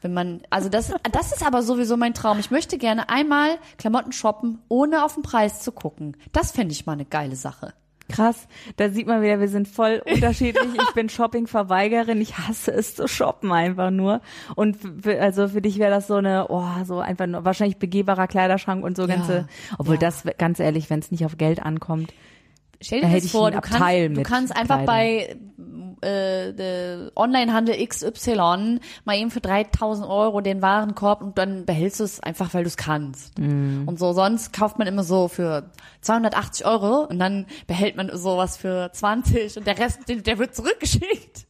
Wenn 0.08 0.14
man, 0.14 0.42
also 0.50 0.70
das, 0.70 0.94
das 1.12 1.34
ist 1.34 1.46
aber 1.46 1.62
sowieso 1.64 1.98
mein 1.98 2.14
Traum. 2.14 2.40
Ich 2.40 2.50
möchte 2.50 2.78
gerne 2.78 3.10
einmal 3.10 3.58
Klamotten 3.78 4.14
shoppen, 4.14 4.60
ohne 4.70 5.04
auf 5.04 5.16
den 5.16 5.22
Preis 5.24 5.60
zu 5.60 5.74
gucken. 5.74 6.16
Das 6.32 6.52
fände 6.54 6.72
ich 6.72 6.86
mal 6.86 6.94
eine 6.94 7.04
geile 7.04 7.36
Sache. 7.36 7.74
Krass, 8.08 8.48
da 8.78 8.88
sieht 8.88 9.06
man 9.06 9.22
wieder, 9.22 9.42
wir 9.42 9.50
sind 9.50 9.68
voll 9.68 10.02
unterschiedlich. 10.10 10.70
Ich 10.82 10.94
bin 10.94 11.10
Shopping-Verweigerin, 11.10 12.22
ich 12.22 12.38
hasse 12.38 12.72
es 12.72 12.96
zu 12.96 13.06
shoppen 13.10 13.52
einfach 13.52 13.92
nur. 13.92 14.22
Und 14.56 14.78
für, 15.02 15.20
also 15.20 15.50
für 15.50 15.62
dich 15.62 15.78
wäre 15.78 15.92
das 15.92 16.08
so 16.08 16.14
eine, 16.16 16.48
oh, 16.48 16.64
so 16.86 17.00
einfach 17.00 17.28
nur, 17.28 17.44
wahrscheinlich 17.44 17.76
begehbarer 17.76 18.28
Kleiderschrank 18.28 18.86
und 18.86 18.96
so 18.96 19.08
Ja, 19.08 19.16
ganze, 19.18 19.50
obwohl 19.78 19.96
ja. 19.96 20.00
das, 20.00 20.24
ganz 20.38 20.62
ehrlich, 20.62 20.90
wenn 20.90 21.00
es 21.00 21.12
nicht 21.12 21.26
auf 21.26 21.38
Geld 21.38 21.62
ankommt. 21.62 22.14
Stell 22.80 23.02
Da 23.02 23.08
dir 23.08 23.12
hätte 23.12 23.24
das 23.24 23.26
ich 23.26 23.32
vor, 23.34 23.52
du 23.52 23.60
kannst, 23.60 24.18
du 24.18 24.24
kannst 24.24 24.56
einfach 24.56 24.84
Kleidung. 24.84 24.86
bei 24.86 25.36
äh, 26.02 26.54
der 26.54 27.12
Onlinehandel 27.16 27.76
XY 27.86 28.80
mal 29.06 29.18
eben 29.18 29.32
für 29.32 29.42
3000 29.42 30.08
Euro 30.08 30.42
den 30.42 30.62
Warenkorb 30.62 31.22
und 31.22 31.38
dann 31.38 31.66
behältst 31.66 32.00
du 32.00 32.04
es 32.04 32.20
einfach, 32.20 32.54
weil 32.54 32.64
du 32.64 32.68
es 32.68 32.78
kannst. 32.78 33.38
Mhm. 33.40 33.84
Und 33.86 34.00
so 34.00 34.14
sonst 34.14 34.54
kauft 34.54 34.78
man 34.80 34.88
immer 34.88 35.04
so 35.04 35.28
für 35.28 35.72
280 36.02 36.66
Euro 36.66 37.06
und 37.06 37.20
dann 37.20 37.46
behält 37.68 37.96
man 37.96 38.16
sowas 38.16 38.58
für 38.58 38.92
20 38.92 39.58
und 39.58 39.68
der 39.68 39.78
Rest, 39.78 40.02
der 40.08 40.38
wird 40.38 40.56
zurückgeschickt. 40.56 41.48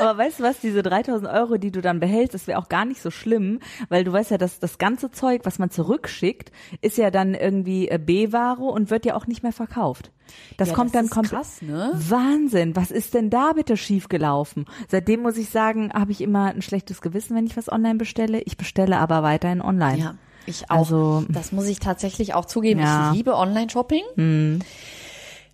Aber 0.00 0.18
weißt 0.18 0.40
du 0.40 0.42
was, 0.44 0.60
diese 0.60 0.82
3000 0.82 1.30
Euro, 1.30 1.56
die 1.56 1.70
du 1.70 1.80
dann 1.80 2.00
behältst, 2.00 2.34
das 2.34 2.46
wäre 2.46 2.58
auch 2.58 2.68
gar 2.68 2.84
nicht 2.84 3.00
so 3.02 3.10
schlimm, 3.10 3.60
weil 3.88 4.04
du 4.04 4.12
weißt 4.12 4.30
ja, 4.30 4.38
dass 4.38 4.58
das 4.58 4.78
ganze 4.78 5.10
Zeug, 5.10 5.42
was 5.44 5.58
man 5.58 5.70
zurückschickt, 5.70 6.52
ist 6.80 6.96
ja 6.98 7.10
dann 7.10 7.34
irgendwie 7.34 7.88
äh, 7.88 7.98
B-Ware 7.98 8.62
und 8.62 8.90
wird 8.90 9.04
ja 9.06 9.14
auch 9.14 9.26
nicht 9.26 9.42
mehr 9.42 9.52
verkauft. 9.52 10.10
Das 10.56 10.68
Ja, 10.68 10.74
kommt 10.74 10.88
das 10.88 10.92
dann 10.94 11.04
ist 11.06 11.10
kommt 11.10 11.28
krass, 11.30 11.62
ne? 11.62 11.90
Wahnsinn, 11.94 12.74
was 12.76 12.90
ist 12.90 13.14
denn 13.14 13.28
da 13.28 13.52
bitte 13.52 13.76
schiefgelaufen? 13.76 14.64
Seitdem 14.88 15.20
muss 15.22 15.36
ich 15.36 15.50
sagen, 15.50 15.92
habe 15.92 16.12
ich 16.12 16.20
immer 16.20 16.46
ein 16.46 16.62
schlechtes 16.62 17.00
Gewissen, 17.02 17.36
wenn 17.36 17.46
ich 17.46 17.56
was 17.56 17.70
online 17.70 17.96
bestelle. 17.96 18.40
Ich 18.40 18.56
bestelle 18.56 18.98
aber 18.98 19.22
weiterhin 19.22 19.60
online. 19.60 19.98
Ja, 19.98 20.14
ich 20.46 20.70
auch. 20.70 20.76
Also- 20.78 21.24
das 21.28 21.52
muss 21.52 21.66
ich 21.66 21.80
tatsächlich 21.80 22.34
auch 22.34 22.44
zugeben. 22.46 22.80
Ja. 22.80 23.10
Ich 23.10 23.16
liebe 23.16 23.36
Online-Shopping, 23.36 24.02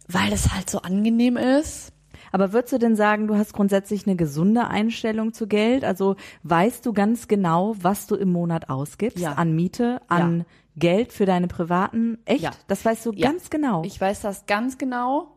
weil 0.08 0.32
es 0.32 0.52
halt 0.54 0.70
so 0.70 0.78
angenehm 0.82 1.36
ist. 1.36 1.92
Aber 2.32 2.52
würdest 2.52 2.72
du 2.72 2.78
denn 2.78 2.96
sagen, 2.96 3.26
du 3.26 3.36
hast 3.36 3.52
grundsätzlich 3.52 4.06
eine 4.06 4.16
gesunde 4.16 4.66
Einstellung 4.68 5.32
zu 5.32 5.46
Geld? 5.46 5.84
Also 5.84 6.16
weißt 6.42 6.84
du 6.84 6.92
ganz 6.92 7.28
genau, 7.28 7.74
was 7.80 8.06
du 8.06 8.14
im 8.16 8.32
Monat 8.32 8.68
ausgibst 8.70 9.18
Ja. 9.18 9.32
an 9.34 9.54
Miete, 9.54 10.00
an 10.08 10.44
Geld 10.76 11.12
für 11.12 11.26
deine 11.26 11.48
privaten? 11.48 12.18
Echt? 12.24 12.42
Ja. 12.42 12.50
Das 12.66 12.84
weißt 12.84 13.06
du 13.06 13.12
Ja. 13.12 13.28
ganz 13.30 13.50
genau. 13.50 13.82
Ich 13.84 14.00
weiß 14.00 14.20
das 14.20 14.46
ganz 14.46 14.78
genau. 14.78 15.34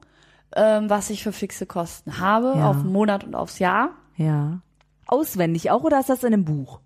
ähm, 0.54 0.90
was 0.90 1.10
ich 1.10 1.24
für 1.24 1.32
fixe 1.32 1.66
Kosten 1.66 2.20
habe, 2.20 2.54
Ja. 2.58 2.70
auf 2.70 2.82
den 2.82 2.92
Monat 2.92 3.24
und 3.24 3.36
aufs 3.36 3.60
Jahr. 3.60 3.92
Ja. 4.18 4.60
Auswendig 5.08 5.72
auch 5.72 5.84
oder 5.84 5.98
ist 6.02 6.10
das 6.10 6.24
in 6.26 6.34
einem 6.34 6.44
Buch? 6.44 6.82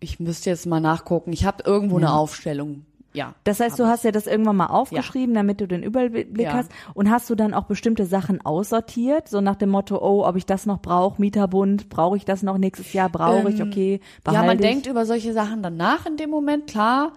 Ich 0.00 0.18
müsste 0.18 0.48
jetzt 0.50 0.64
mal 0.66 0.80
nachgucken. 0.80 1.32
Ich 1.34 1.44
habe 1.44 1.62
irgendwo 1.66 1.98
eine 1.98 2.12
Aufstellung. 2.14 2.86
Ja. 3.14 3.34
Das 3.44 3.60
heißt, 3.60 3.78
du 3.78 3.86
hast 3.86 4.02
ja 4.04 4.10
das 4.10 4.26
irgendwann 4.26 4.56
mal 4.56 4.66
aufgeschrieben, 4.66 5.34
damit 5.34 5.60
du 5.60 5.68
den 5.68 5.82
Überblick 5.84 6.38
Ja. 6.40 6.52
hast. 6.52 6.70
Und 6.94 7.10
hast 7.10 7.30
du 7.30 7.34
dann 7.36 7.54
auch 7.54 7.64
bestimmte 7.64 8.06
Sachen 8.06 8.44
aussortiert, 8.44 9.28
so 9.28 9.40
nach 9.40 9.54
dem 9.56 9.70
Motto, 9.70 9.98
oh, 10.02 10.26
ob 10.26 10.34
ich 10.36 10.46
das 10.46 10.66
noch 10.66 10.80
brauche, 10.82 11.20
Mieterbund, 11.20 11.88
brauche 11.88 12.16
ich 12.16 12.24
das 12.24 12.42
noch 12.42 12.58
nächstes 12.58 12.92
Jahr, 12.92 13.08
brauche 13.08 13.50
ich, 13.50 13.62
okay, 13.62 14.00
behalte 14.24 14.40
Ja, 14.42 14.46
man 14.46 14.56
ich. 14.58 14.62
denkt 14.62 14.86
über 14.86 15.06
solche 15.06 15.32
Sachen 15.32 15.62
dann 15.62 15.76
nach 15.76 16.06
in 16.06 16.16
dem 16.16 16.30
Moment, 16.30 16.66
klar. 16.66 17.12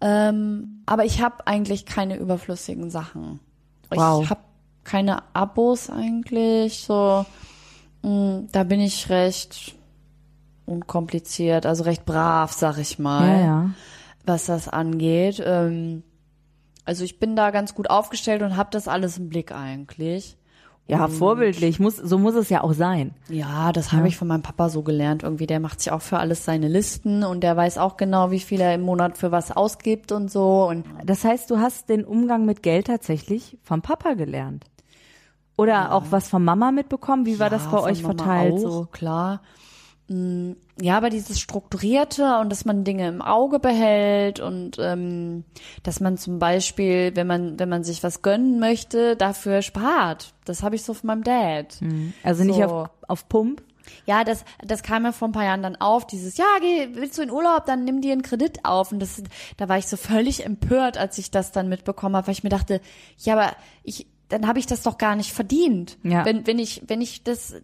Ähm, 0.00 0.82
aber 0.86 1.04
ich 1.04 1.20
habe 1.20 1.46
eigentlich 1.46 1.84
keine 1.84 2.16
überflüssigen 2.16 2.88
Sachen. 2.90 3.40
Wow. 3.90 4.22
Ich 4.22 4.30
habe 4.30 4.40
keine 4.84 5.22
Abos 5.34 5.90
eigentlich. 5.90 6.78
So, 6.84 7.26
mh, 8.02 8.44
da 8.52 8.62
bin 8.64 8.80
ich 8.80 9.10
recht 9.10 9.74
unkompliziert, 10.66 11.66
also 11.66 11.84
recht 11.84 12.04
brav, 12.04 12.52
sag 12.52 12.78
ich 12.78 12.98
mal, 12.98 13.28
ja, 13.28 13.40
ja. 13.44 13.70
Was 14.24 14.46
das 14.46 14.68
angeht. 14.68 15.42
Ähm, 15.44 16.02
also 16.84 17.04
ich 17.04 17.18
bin 17.20 17.36
da 17.36 17.50
ganz 17.50 17.74
gut 17.74 17.90
aufgestellt 17.90 18.42
und 18.42 18.56
habe 18.56 18.70
das 18.72 18.88
alles 18.88 19.18
im 19.18 19.28
Blick 19.28 19.52
eigentlich. 19.52 20.36
Ja, 20.86 21.06
vorbildlich, 21.06 21.78
muss, 21.78 21.96
so 21.96 22.18
muss 22.18 22.34
es 22.34 22.48
ja 22.48 22.64
auch 22.64 22.72
sein. 22.72 23.14
Ja, 23.28 23.70
das 23.70 23.92
habe 23.92 24.08
ich 24.08 24.16
von 24.16 24.26
meinem 24.26 24.42
Papa 24.42 24.70
so 24.70 24.82
gelernt. 24.82 25.22
Irgendwie, 25.22 25.46
der 25.46 25.60
macht 25.60 25.80
sich 25.80 25.92
auch 25.92 26.02
für 26.02 26.18
alles 26.18 26.44
seine 26.44 26.66
Listen 26.66 27.22
und 27.22 27.42
der 27.42 27.56
weiß 27.56 27.78
auch 27.78 27.96
genau, 27.96 28.32
wie 28.32 28.40
viel 28.40 28.60
er 28.60 28.74
im 28.74 28.80
Monat 28.80 29.16
für 29.16 29.30
was 29.30 29.52
ausgibt 29.52 30.10
und 30.10 30.32
so. 30.32 30.66
Und 30.68 30.84
Das 31.04 31.22
heißt, 31.22 31.48
du 31.48 31.58
hast 31.58 31.90
den 31.90 32.04
Umgang 32.04 32.44
mit 32.44 32.64
Geld 32.64 32.88
tatsächlich 32.88 33.56
vom 33.62 33.82
Papa 33.82 34.14
gelernt. 34.14 34.64
Oder 35.56 35.92
auch 35.94 36.06
was 36.10 36.28
von 36.28 36.42
Mama 36.42 36.72
mitbekommen? 36.72 37.24
Wie 37.24 37.38
war 37.38 37.50
das 37.50 37.64
Ja, 37.66 37.70
bei 37.70 37.78
von 37.78 37.90
euch 37.90 38.02
Mama 38.02 38.14
verteilt? 38.16 38.54
Auch, 38.54 38.58
So? 38.60 38.88
klar. 38.90 39.42
Mm, 40.10 40.52
Ja, 40.80 40.96
aber 40.96 41.08
dieses 41.10 41.38
Strukturierte 41.40 42.38
und 42.40 42.50
dass 42.50 42.64
man 42.64 42.82
Dinge 42.84 43.06
im 43.06 43.22
Auge 43.22 43.58
behält 43.60 44.40
und 44.40 44.76
ähm, 44.80 45.44
dass 45.84 46.00
man 46.00 46.16
zum 46.18 46.38
Beispiel, 46.38 47.12
wenn 47.14 47.26
man, 47.26 47.58
wenn 47.60 47.68
man 47.68 47.84
sich 47.84 48.02
was 48.02 48.20
gönnen 48.22 48.58
möchte, 48.58 49.14
dafür 49.14 49.62
spart. 49.62 50.32
Das 50.44 50.62
habe 50.64 50.74
ich 50.74 50.82
so 50.82 50.94
von 50.94 51.06
meinem 51.08 51.22
Dad. 51.24 51.78
Also 52.24 52.42
nicht 52.44 52.56
So. 52.56 52.64
auf, 52.64 52.90
auf 53.08 53.28
Pump? 53.28 53.62
Ja, 54.06 54.24
das, 54.24 54.44
das 54.64 54.82
kam 54.82 55.02
mir 55.02 55.12
vor 55.12 55.28
ein 55.28 55.32
paar 55.32 55.44
Jahren 55.44 55.62
dann 55.62 55.76
auf, 55.76 56.06
dieses, 56.06 56.36
ja, 56.36 56.46
geh, 56.60 56.88
willst 56.94 57.18
du 57.18 57.22
in 57.22 57.30
Urlaub, 57.30 57.66
dann 57.66 57.84
nimm 57.84 58.00
dir 58.00 58.12
einen 58.12 58.22
Kredit 58.22 58.64
auf. 58.64 58.92
Und 58.92 59.00
das, 59.00 59.22
da 59.58 59.68
war 59.68 59.78
ich 59.78 59.86
so 59.86 59.96
völlig 59.96 60.44
empört, 60.46 60.96
als 60.98 61.18
ich 61.18 61.30
das 61.30 61.52
dann 61.52 61.68
mitbekommen 61.68 62.16
habe, 62.16 62.26
weil 62.28 62.32
ich 62.34 62.42
mir 62.44 62.50
dachte, 62.50 62.80
ja, 63.18 63.34
aber 63.34 63.52
ich, 63.82 64.06
dann 64.30 64.46
habe 64.46 64.58
ich 64.58 64.66
das 64.66 64.82
doch 64.82 64.96
gar 64.98 65.14
nicht 65.16 65.32
verdient. 65.32 65.98
Ja. 66.02 66.24
Wenn, 66.24 66.46
wenn 66.46 66.58
ich, 66.58 66.82
wenn 66.86 67.00
ich 67.00 67.22
das, 67.22 67.54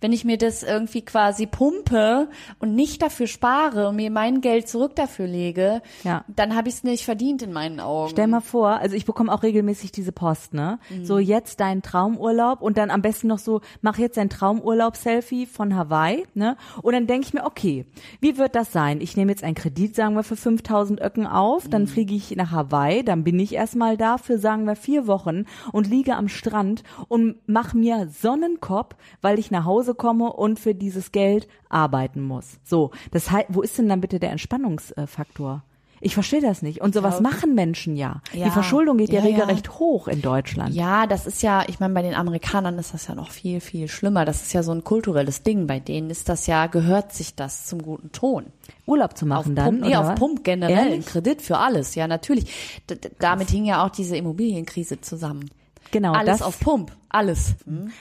wenn 0.00 0.12
ich 0.12 0.24
mir 0.24 0.38
das 0.38 0.62
irgendwie 0.62 1.02
quasi 1.02 1.46
pumpe 1.46 2.28
und 2.58 2.74
nicht 2.74 3.02
dafür 3.02 3.26
spare 3.26 3.88
und 3.88 3.96
mir 3.96 4.10
mein 4.10 4.40
Geld 4.40 4.68
zurück 4.68 4.96
dafür 4.96 5.26
lege, 5.26 5.82
Ja. 6.04 6.24
dann 6.34 6.54
habe 6.56 6.68
ich 6.68 6.76
es 6.76 6.84
nicht 6.84 7.04
verdient 7.04 7.42
in 7.42 7.52
meinen 7.52 7.80
Augen. 7.80 8.10
Stell 8.10 8.26
mal 8.26 8.40
vor, 8.40 8.68
also 8.70 8.96
ich 8.96 9.04
bekomme 9.04 9.32
auch 9.32 9.42
regelmäßig 9.42 9.92
diese 9.92 10.12
Post, 10.12 10.54
ne? 10.54 10.78
So 11.02 11.18
jetzt 11.18 11.60
dein 11.60 11.82
Traumurlaub 11.82 12.62
und 12.62 12.78
dann 12.78 12.90
am 12.90 13.02
besten 13.02 13.26
noch 13.28 13.38
so, 13.38 13.60
mach 13.82 13.98
jetzt 13.98 14.16
dein 14.16 14.30
Traumurlaub-Selfie 14.30 15.46
von 15.46 15.74
Hawaii, 15.76 16.24
ne? 16.34 16.56
Und 16.82 16.94
dann 16.94 17.06
denke 17.06 17.26
ich 17.26 17.34
mir, 17.34 17.44
okay, 17.44 17.84
wie 18.20 18.38
wird 18.38 18.54
das 18.54 18.72
sein? 18.72 19.00
Ich 19.00 19.16
nehme 19.16 19.30
jetzt 19.32 19.44
einen 19.44 19.54
Kredit, 19.54 19.94
sagen 19.94 20.14
wir, 20.14 20.22
für 20.22 20.36
5000 20.36 21.00
Öcken 21.00 21.26
auf, 21.26 21.68
dann 21.68 21.86
fliege 21.86 22.14
ich 22.14 22.34
nach 22.36 22.50
Hawaii, 22.52 23.04
dann 23.04 23.24
bin 23.24 23.38
ich 23.38 23.54
erstmal 23.54 23.96
da 23.96 24.18
für, 24.18 24.38
sagen 24.38 24.64
wir, 24.64 24.76
vier 24.76 25.06
Wochen 25.06 25.44
und 25.72 25.88
liege 25.88 26.11
am 26.16 26.28
Strand 26.28 26.82
und 27.08 27.36
mach 27.46 27.74
mir 27.74 28.08
Sonnenkopf, 28.08 28.96
weil 29.20 29.38
ich 29.38 29.50
nach 29.50 29.64
Hause 29.64 29.94
komme 29.94 30.32
und 30.32 30.58
für 30.58 30.74
dieses 30.74 31.12
Geld 31.12 31.48
arbeiten 31.68 32.22
muss. 32.22 32.58
So, 32.64 32.90
das 33.10 33.30
heißt, 33.30 33.46
wo 33.50 33.62
ist 33.62 33.78
denn 33.78 33.88
dann 33.88 34.00
bitte 34.00 34.18
der 34.20 34.30
Entspannungsfaktor? 34.32 35.62
Ich 36.04 36.14
verstehe 36.14 36.40
das 36.40 36.62
nicht. 36.62 36.80
Und 36.80 36.94
sowas 36.94 37.20
machen 37.20 37.54
Menschen 37.54 37.94
ja. 37.96 38.22
Ja. 38.32 38.46
Die 38.46 38.50
Verschuldung 38.50 38.96
geht 38.98 39.10
ja, 39.10 39.20
Ja, 39.20 39.28
ja. 39.28 39.36
regelrecht 39.44 39.78
hoch 39.78 40.08
in 40.08 40.20
Deutschland. 40.20 40.74
Ja, 40.74 41.06
das 41.06 41.28
ist 41.28 41.42
ja, 41.44 41.62
ich 41.68 41.78
meine, 41.78 41.94
bei 41.94 42.02
den 42.02 42.14
Amerikanern 42.16 42.76
ist 42.80 42.92
das 42.92 43.06
ja 43.06 43.14
noch 43.14 43.30
viel, 43.30 43.60
viel 43.60 43.86
schlimmer. 43.86 44.24
Das 44.24 44.42
ist 44.42 44.52
ja 44.52 44.64
so 44.64 44.72
ein 44.72 44.82
kulturelles 44.82 45.44
Ding. 45.44 45.68
Bei 45.68 45.78
denen 45.78 46.10
ist 46.10 46.28
das 46.28 46.48
ja, 46.48 46.66
gehört 46.66 47.12
sich 47.12 47.36
das 47.36 47.66
zum 47.66 47.82
guten 47.82 48.10
Ton. 48.10 48.46
Urlaub 48.84 49.16
zu 49.16 49.26
Auf 49.26 49.28
machen 49.28 49.54
dann. 49.54 49.66
Pump, 49.66 49.80
nee, 49.86 49.94
auf 49.94 50.06
was? 50.08 50.18
Pump 50.18 50.42
generell, 50.42 50.88
Ehrlich? 50.90 51.06
Kredit 51.06 51.40
für 51.40 51.58
alles. 51.58 51.94
Ja, 51.94 52.08
natürlich. 52.08 52.82
D- 52.90 52.98
damit 53.20 53.50
hing 53.50 53.64
ja 53.64 53.86
auch 53.86 53.90
diese 53.90 54.16
Immobilienkrise 54.16 55.00
zusammen. 55.00 55.50
Genau, 55.92 56.12
alles 56.12 56.38
das 56.38 56.42
auf 56.42 56.58
Pump, 56.58 56.90
alles. 57.12 57.56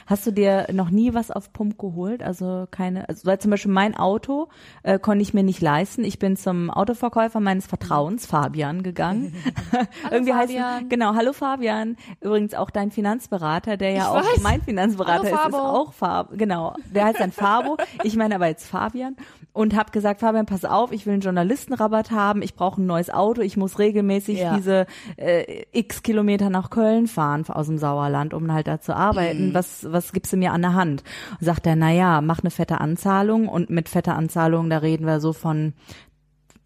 Hast 0.08 0.26
du 0.28 0.32
dir 0.32 0.68
noch 0.72 0.90
nie 0.90 1.14
was 1.14 1.32
auf 1.32 1.52
Pump 1.54 1.78
geholt? 1.78 2.24
Also 2.24 2.68
keine, 2.72 3.08
also 3.10 3.26
weil 3.26 3.40
zum 3.40 3.52
Beispiel 3.52 3.72
mein 3.72 3.96
Auto 3.96 4.48
äh, 4.84 5.00
konnte 5.00 5.22
ich 5.22 5.34
mir 5.34 5.44
nicht 5.44 5.62
leisten. 5.62 6.04
Ich 6.04 6.20
bin 6.20 6.38
zum 6.38 6.70
Autoverkäufer 6.70 7.40
meines 7.40 7.68
Vertrauens, 7.68 8.26
Fabian, 8.26 8.84
gegangen. 8.84 9.36
Irgendwie 10.12 10.34
heißt 10.34 10.52
Fabian. 10.54 10.90
genau, 10.90 11.16
hallo 11.16 11.34
Fabian. 11.34 11.98
Übrigens 12.22 12.54
auch 12.54 12.70
dein 12.70 12.92
Finanzberater, 12.92 13.78
der 13.78 13.92
ja 13.92 13.98
Ich 13.98 14.04
auch 14.08 14.16
weiß. 14.34 14.42
mein 14.44 14.62
Finanzberater 14.62 15.24
Hallo, 15.24 15.48
ist, 15.48 15.48
ist 15.50 15.56
auch 15.56 15.94
Fabo. 15.94 16.36
Genau, 16.36 16.76
der 16.94 17.06
heißt 17.06 17.20
dann 17.20 17.32
Fabo. 17.32 17.78
Ich 18.04 18.16
meine 18.16 18.36
aber 18.36 18.48
jetzt 18.48 18.68
Fabian 18.68 19.16
und 19.54 19.76
habe 19.76 19.92
gesagt, 19.92 20.22
Fabian, 20.22 20.46
pass 20.46 20.64
auf, 20.66 20.92
ich 20.92 21.06
will 21.06 21.14
einen 21.14 21.22
Journalistenrabatt 21.22 22.12
haben. 22.12 22.42
Ich 22.42 22.56
brauche 22.56 22.82
ein 22.82 22.86
neues 22.86 23.10
Auto. 23.10 23.42
Ich 23.42 23.58
muss 23.58 23.80
regelmäßig 23.80 24.40
Ja. 24.40 24.56
diese 24.56 24.86
äh, 25.18 25.64
x 25.74 26.04
Kilometer 26.04 26.50
nach 26.50 26.70
Köln 26.70 27.08
fahren 27.08 27.44
aus 27.50 27.68
dem 27.68 27.78
Sauerland, 27.78 28.34
um 28.34 28.52
halt 28.54 28.68
da 28.68 28.80
zu 28.80 28.96
arbeiten. 29.02 29.54
Was, 29.54 29.86
was 29.92 30.14
gibst 30.14 30.32
du 30.34 30.38
mir 30.38 30.54
an 30.54 30.62
der 30.62 30.74
Hand? 30.74 31.04
Und 31.40 31.46
sagt 31.46 31.66
er, 31.68 31.76
na 31.76 31.92
ja, 31.92 32.22
mach 32.22 32.40
eine 32.40 32.52
fette 32.52 32.80
Anzahlung 32.80 33.48
und 33.48 33.70
mit 33.70 33.90
fetter 33.90 34.16
Anzahlung, 34.16 34.70
da 34.70 34.78
reden 34.78 35.06
wir 35.06 35.20
so 35.20 35.34
von, 35.34 35.74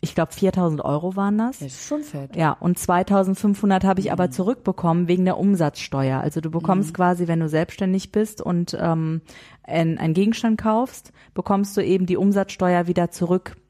ich 0.02 0.14
glaube 0.14 0.34
4000 0.34 0.86
Euro 0.86 1.16
waren 1.16 1.38
das. 1.38 1.60
Das 1.60 1.68
ist 1.70 1.88
schon 1.88 2.04
fett. 2.04 2.36
Ja, 2.36 2.52
und 2.52 2.78
2500 2.78 3.84
habe 3.84 4.00
ich 4.00 4.08
Mhm. 4.08 4.12
aber 4.12 4.30
zurückbekommen 4.30 5.08
wegen 5.08 5.26
der 5.26 5.38
Umsatzsteuer. 5.38 6.20
Also 6.20 6.42
du 6.42 6.52
bekommst 6.52 6.94
quasi, 6.94 7.28
wenn 7.28 7.40
du 7.40 7.50
selbstständig 7.50 8.12
bist 8.12 8.42
und 8.42 8.78
ähm, 8.80 9.22
ein, 9.64 9.98
einen 9.98 10.14
Gegenstand 10.14 10.62
kaufst, 10.62 11.12
bekommst 11.34 11.76
du 11.76 11.82
eben 11.82 12.06
die 12.06 12.18
Umsatzsteuer 12.18 12.88
wieder 12.88 13.10
zurückgezahlt. 13.10 13.65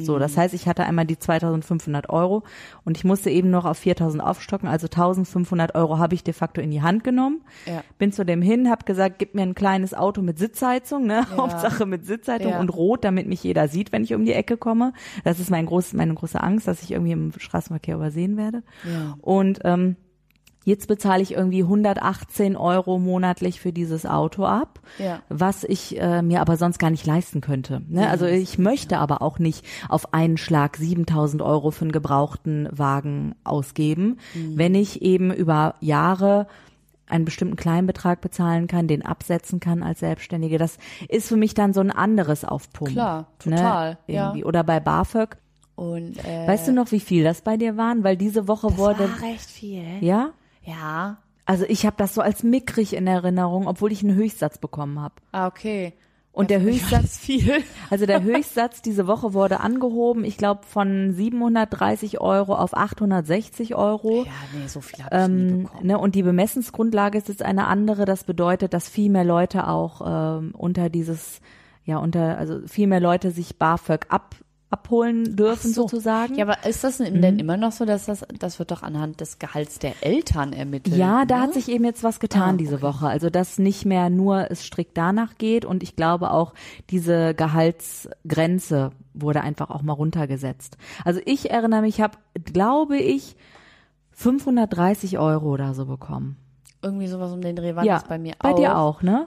So, 0.00 0.14
Mhm. 0.16 0.20
das 0.20 0.36
heißt, 0.36 0.54
ich 0.54 0.66
hatte 0.66 0.84
einmal 0.84 1.04
die 1.04 1.18
2500 1.18 2.08
Euro 2.10 2.42
und 2.84 2.96
ich 2.96 3.04
musste 3.04 3.30
eben 3.30 3.50
noch 3.50 3.64
auf 3.64 3.78
4000 3.78 4.22
aufstocken. 4.22 4.68
Also 4.68 4.86
1500 4.88 5.74
Euro 5.74 5.98
habe 5.98 6.14
ich 6.14 6.24
de 6.24 6.34
facto 6.34 6.60
in 6.60 6.70
die 6.70 6.82
Hand 6.82 7.04
genommen. 7.04 7.42
Ja. 7.66 7.82
Bin 7.98 8.12
zu 8.12 8.24
dem 8.24 8.42
hin, 8.42 8.70
habe 8.70 8.84
gesagt, 8.84 9.18
gib 9.18 9.34
mir 9.34 9.42
ein 9.42 9.54
kleines 9.54 9.94
Auto 9.94 10.22
mit 10.22 10.38
Sitzheizung, 10.38 11.06
ne? 11.06 11.26
Hauptsache 11.36 11.86
mit 11.86 12.06
Sitzheizung 12.06 12.52
Ja. 12.52 12.60
und 12.60 12.70
rot, 12.70 13.04
damit 13.04 13.26
mich 13.28 13.42
jeder 13.44 13.68
sieht, 13.68 13.92
wenn 13.92 14.02
ich 14.04 14.14
um 14.14 14.24
die 14.24 14.32
Ecke 14.32 14.56
komme. 14.56 14.92
Das 15.24 15.38
ist 15.40 15.50
mein 15.50 15.66
groß, 15.66 15.92
meine 15.92 16.14
große 16.14 16.42
Angst, 16.42 16.66
dass 16.66 16.82
ich 16.82 16.90
irgendwie 16.92 17.12
im 17.12 17.32
Straßenverkehr 17.36 17.94
übersehen 17.96 18.36
werde. 18.36 18.62
Ja. 18.84 19.16
Und 19.20 19.60
ähm, 19.64 19.96
jetzt 20.66 20.88
bezahle 20.88 21.22
ich 21.22 21.32
irgendwie 21.32 21.62
118 21.62 22.56
Euro 22.56 22.98
monatlich 22.98 23.60
für 23.60 23.72
dieses 23.72 24.04
Auto 24.04 24.44
ab, 24.44 24.80
Ja. 24.98 25.20
was 25.28 25.62
ich 25.64 25.98
äh, 25.98 26.20
mir 26.22 26.40
aber 26.40 26.56
sonst 26.56 26.78
gar 26.78 26.90
nicht 26.90 27.06
leisten 27.06 27.40
könnte. 27.40 27.80
Ne? 27.88 28.08
Also 28.10 28.26
ich 28.26 28.58
möchte 28.58 28.98
aber 28.98 29.22
auch 29.22 29.38
nicht 29.38 29.64
auf 29.88 30.12
einen 30.12 30.36
Schlag 30.36 30.76
7000 30.76 31.40
Euro 31.40 31.70
für 31.70 31.82
einen 31.86 31.92
gebrauchten 31.92 32.68
Wagen 32.72 33.34
ausgeben, 33.44 34.18
Mhm. 34.34 34.58
wenn 34.58 34.74
ich 34.74 35.00
eben 35.02 35.32
über 35.32 35.76
Jahre 35.80 36.48
einen 37.08 37.24
bestimmten 37.24 37.54
Kleinbetrag 37.54 38.20
bezahlen 38.20 38.66
kann, 38.66 38.88
den 38.88 39.06
absetzen 39.06 39.60
kann 39.60 39.84
als 39.84 40.00
Selbstständige. 40.00 40.58
Das 40.58 40.78
ist 41.08 41.28
für 41.28 41.36
mich 41.36 41.54
dann 41.54 41.72
so 41.72 41.80
ein 41.80 41.92
anderes 41.92 42.44
Aufpumpen. 42.44 42.94
Klar, 42.96 43.28
total, 43.38 43.90
Ne? 43.92 43.98
ja. 44.08 44.24
Irgendwie. 44.26 44.44
Oder 44.44 44.64
bei 44.64 44.80
BAföG. 44.80 45.36
Und 45.76 46.18
äh, 46.24 46.48
Weißt 46.48 46.66
du 46.66 46.72
noch, 46.72 46.90
wie 46.90 46.98
viel 47.00 47.22
das 47.22 47.42
bei 47.42 47.56
dir 47.56 47.76
waren? 47.76 48.02
Weil 48.02 48.16
diese 48.16 48.48
Woche 48.48 48.68
das 48.68 48.78
wurde, 48.78 48.98
war 49.10 49.22
recht 49.22 49.48
viel. 49.48 49.84
ja? 50.00 50.30
Ja. 50.66 51.18
Also 51.44 51.64
ich 51.68 51.86
habe 51.86 51.96
das 51.96 52.14
so 52.14 52.20
als 52.20 52.42
mickrig 52.42 52.94
in 52.94 53.06
Erinnerung, 53.06 53.66
obwohl 53.68 53.92
ich 53.92 54.02
einen 54.02 54.16
Höchstsatz 54.16 54.58
bekommen 54.58 55.00
habe. 55.00 55.14
Ah, 55.32 55.46
okay. 55.46 55.94
Und 56.32 56.50
der 56.50 56.60
Höchstsatz, 56.60 57.16
viel. 57.16 57.62
also 57.90 58.04
der 58.04 58.22
Höchstsatz 58.22 58.82
diese 58.82 59.06
Woche 59.06 59.32
wurde 59.32 59.60
angehoben, 59.60 60.22
ich 60.22 60.36
glaube 60.36 60.66
von 60.66 61.14
730 61.14 62.20
Euro 62.20 62.54
auf 62.56 62.76
860 62.76 63.74
Euro. 63.74 64.24
Ja, 64.24 64.32
nee, 64.52 64.66
so 64.66 64.82
viel 64.82 65.02
habe 65.02 65.16
ich 65.16 65.28
nie 65.28 65.40
Ähm, 65.52 65.62
bekommen. 65.62 65.86
ne, 65.86 65.98
und 65.98 66.14
die 66.14 66.22
Bemessensgrundlage 66.22 67.16
ist 67.16 67.28
jetzt 67.28 67.42
eine 67.42 67.66
andere. 67.68 68.04
Das 68.04 68.24
bedeutet, 68.24 68.74
dass 68.74 68.88
viel 68.88 69.08
mehr 69.10 69.24
Leute 69.24 69.66
auch 69.66 70.02
ähm, 70.04 70.52
unter 70.54 70.90
dieses, 70.90 71.40
ja, 71.84 71.96
unter, 71.98 72.36
also 72.36 72.60
viel 72.66 72.86
mehr 72.88 73.00
Leute 73.00 73.30
sich 73.30 73.56
BAföG 73.58 74.06
ab, 74.10 74.34
abholen 74.68 75.36
dürfen 75.36 75.72
so. 75.72 75.82
sozusagen. 75.82 76.34
Ja, 76.34 76.44
aber 76.44 76.66
ist 76.68 76.82
das 76.82 76.98
Mhm. 76.98 77.22
denn 77.22 77.38
immer 77.38 77.56
noch 77.56 77.70
so, 77.72 77.84
dass 77.84 78.06
das, 78.06 78.24
das 78.38 78.58
wird 78.58 78.72
doch 78.72 78.82
anhand 78.82 79.20
des 79.20 79.38
Gehalts 79.38 79.78
der 79.78 79.92
Eltern 80.02 80.52
ermittelt? 80.52 80.96
Ja, 80.96 81.24
da 81.24 81.36
ne? 81.36 81.42
hat 81.44 81.54
sich 81.54 81.68
eben 81.68 81.84
jetzt 81.84 82.02
was 82.02 82.18
getan 82.18 82.54
Ah, 82.54 82.58
diese 82.58 82.82
Woche. 82.82 83.06
Also 83.06 83.30
dass 83.30 83.58
nicht 83.58 83.84
mehr 83.84 84.10
nur 84.10 84.50
es 84.50 84.64
strikt 84.64 84.96
danach 84.98 85.38
geht 85.38 85.64
und 85.64 85.82
ich 85.84 85.94
glaube 85.94 86.32
auch 86.32 86.52
diese 86.90 87.32
Gehaltsgrenze 87.34 88.90
wurde 89.14 89.40
einfach 89.40 89.70
auch 89.70 89.82
mal 89.82 89.92
runtergesetzt. 89.92 90.76
Also 91.04 91.20
ich 91.24 91.50
erinnere 91.50 91.82
mich, 91.82 91.96
ich 91.96 92.00
habe, 92.02 92.18
glaube 92.52 92.98
ich, 92.98 93.36
530 94.12 95.18
Euro 95.18 95.50
oder 95.52 95.74
so 95.74 95.86
bekommen. 95.86 96.36
Irgendwie 96.82 97.06
sowas 97.06 97.32
um 97.32 97.40
den 97.40 97.56
Dreh 97.56 97.74
war 97.74 97.84
ja, 97.84 97.94
das 97.94 98.04
bei 98.08 98.18
mir 98.18 98.34
bei 98.38 98.50
auch. 98.52 98.56
dir 98.56 98.76
auch, 98.78 99.02
ne? 99.02 99.26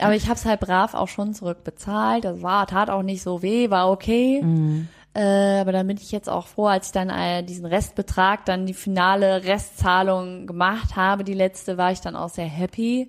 Aber 0.00 0.14
ich 0.14 0.24
habe 0.24 0.34
es 0.34 0.44
halt 0.44 0.60
brav 0.60 0.94
auch 0.94 1.08
schon 1.08 1.34
zurückbezahlt. 1.34 2.24
Das 2.24 2.42
war, 2.42 2.66
tat 2.66 2.90
auch 2.90 3.02
nicht 3.02 3.22
so 3.22 3.42
weh, 3.42 3.70
war 3.70 3.90
okay. 3.90 4.42
Mhm. 4.42 4.88
Äh, 5.12 5.60
aber 5.60 5.72
dann 5.72 5.86
bin 5.86 5.96
ich 5.96 6.12
jetzt 6.12 6.28
auch 6.28 6.46
froh, 6.46 6.66
als 6.66 6.86
ich 6.86 6.92
dann 6.92 7.10
äh, 7.10 7.42
diesen 7.42 7.66
Restbetrag, 7.66 8.44
dann 8.44 8.66
die 8.66 8.74
finale 8.74 9.44
Restzahlung 9.44 10.46
gemacht 10.46 10.94
habe, 10.94 11.24
die 11.24 11.34
letzte, 11.34 11.76
war 11.76 11.90
ich 11.90 12.00
dann 12.00 12.14
auch 12.14 12.28
sehr 12.28 12.46
happy. 12.46 13.08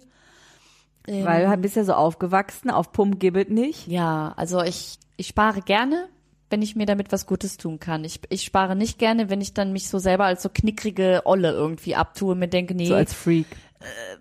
Ähm, 1.08 1.25
Weil 1.25 1.45
du 1.45 1.58
bist 1.58 1.75
ja 1.75 1.84
so 1.84 1.93
aufgewachsen, 1.93 2.71
auf 2.71 2.91
Pump 2.91 3.19
gibbet 3.19 3.51
nicht. 3.51 3.88
Ja, 3.88 4.34
also 4.36 4.62
ich, 4.63 4.97
ich 5.17 5.27
spare 5.27 5.62
gerne, 5.62 6.08
wenn 6.49 6.63
ich 6.63 6.75
mir 6.75 6.88
damit 6.88 7.12
was 7.12 7.27
Gutes 7.27 7.58
tun 7.58 7.80
kann. 7.80 8.04
Ich, 8.04 8.19
ich 8.30 8.43
spare 8.43 8.75
nicht 8.75 8.97
gerne, 8.97 9.30
wenn 9.30 9.41
ich 9.41 9.54
dann 9.54 9.71
mich 9.71 9.88
so 9.88 9.99
selber 9.99 10.25
als 10.25 10.41
so 10.41 10.49
knickrige 10.49 11.21
Olle 11.25 11.51
irgendwie 11.51 11.95
abtue 11.95 12.32
und 12.34 12.39
mir 12.39 12.47
denke, 12.47 12.73
nee, 12.73 12.88
So 12.88 12.95
als 12.95 13.13
Freak. 13.13 13.47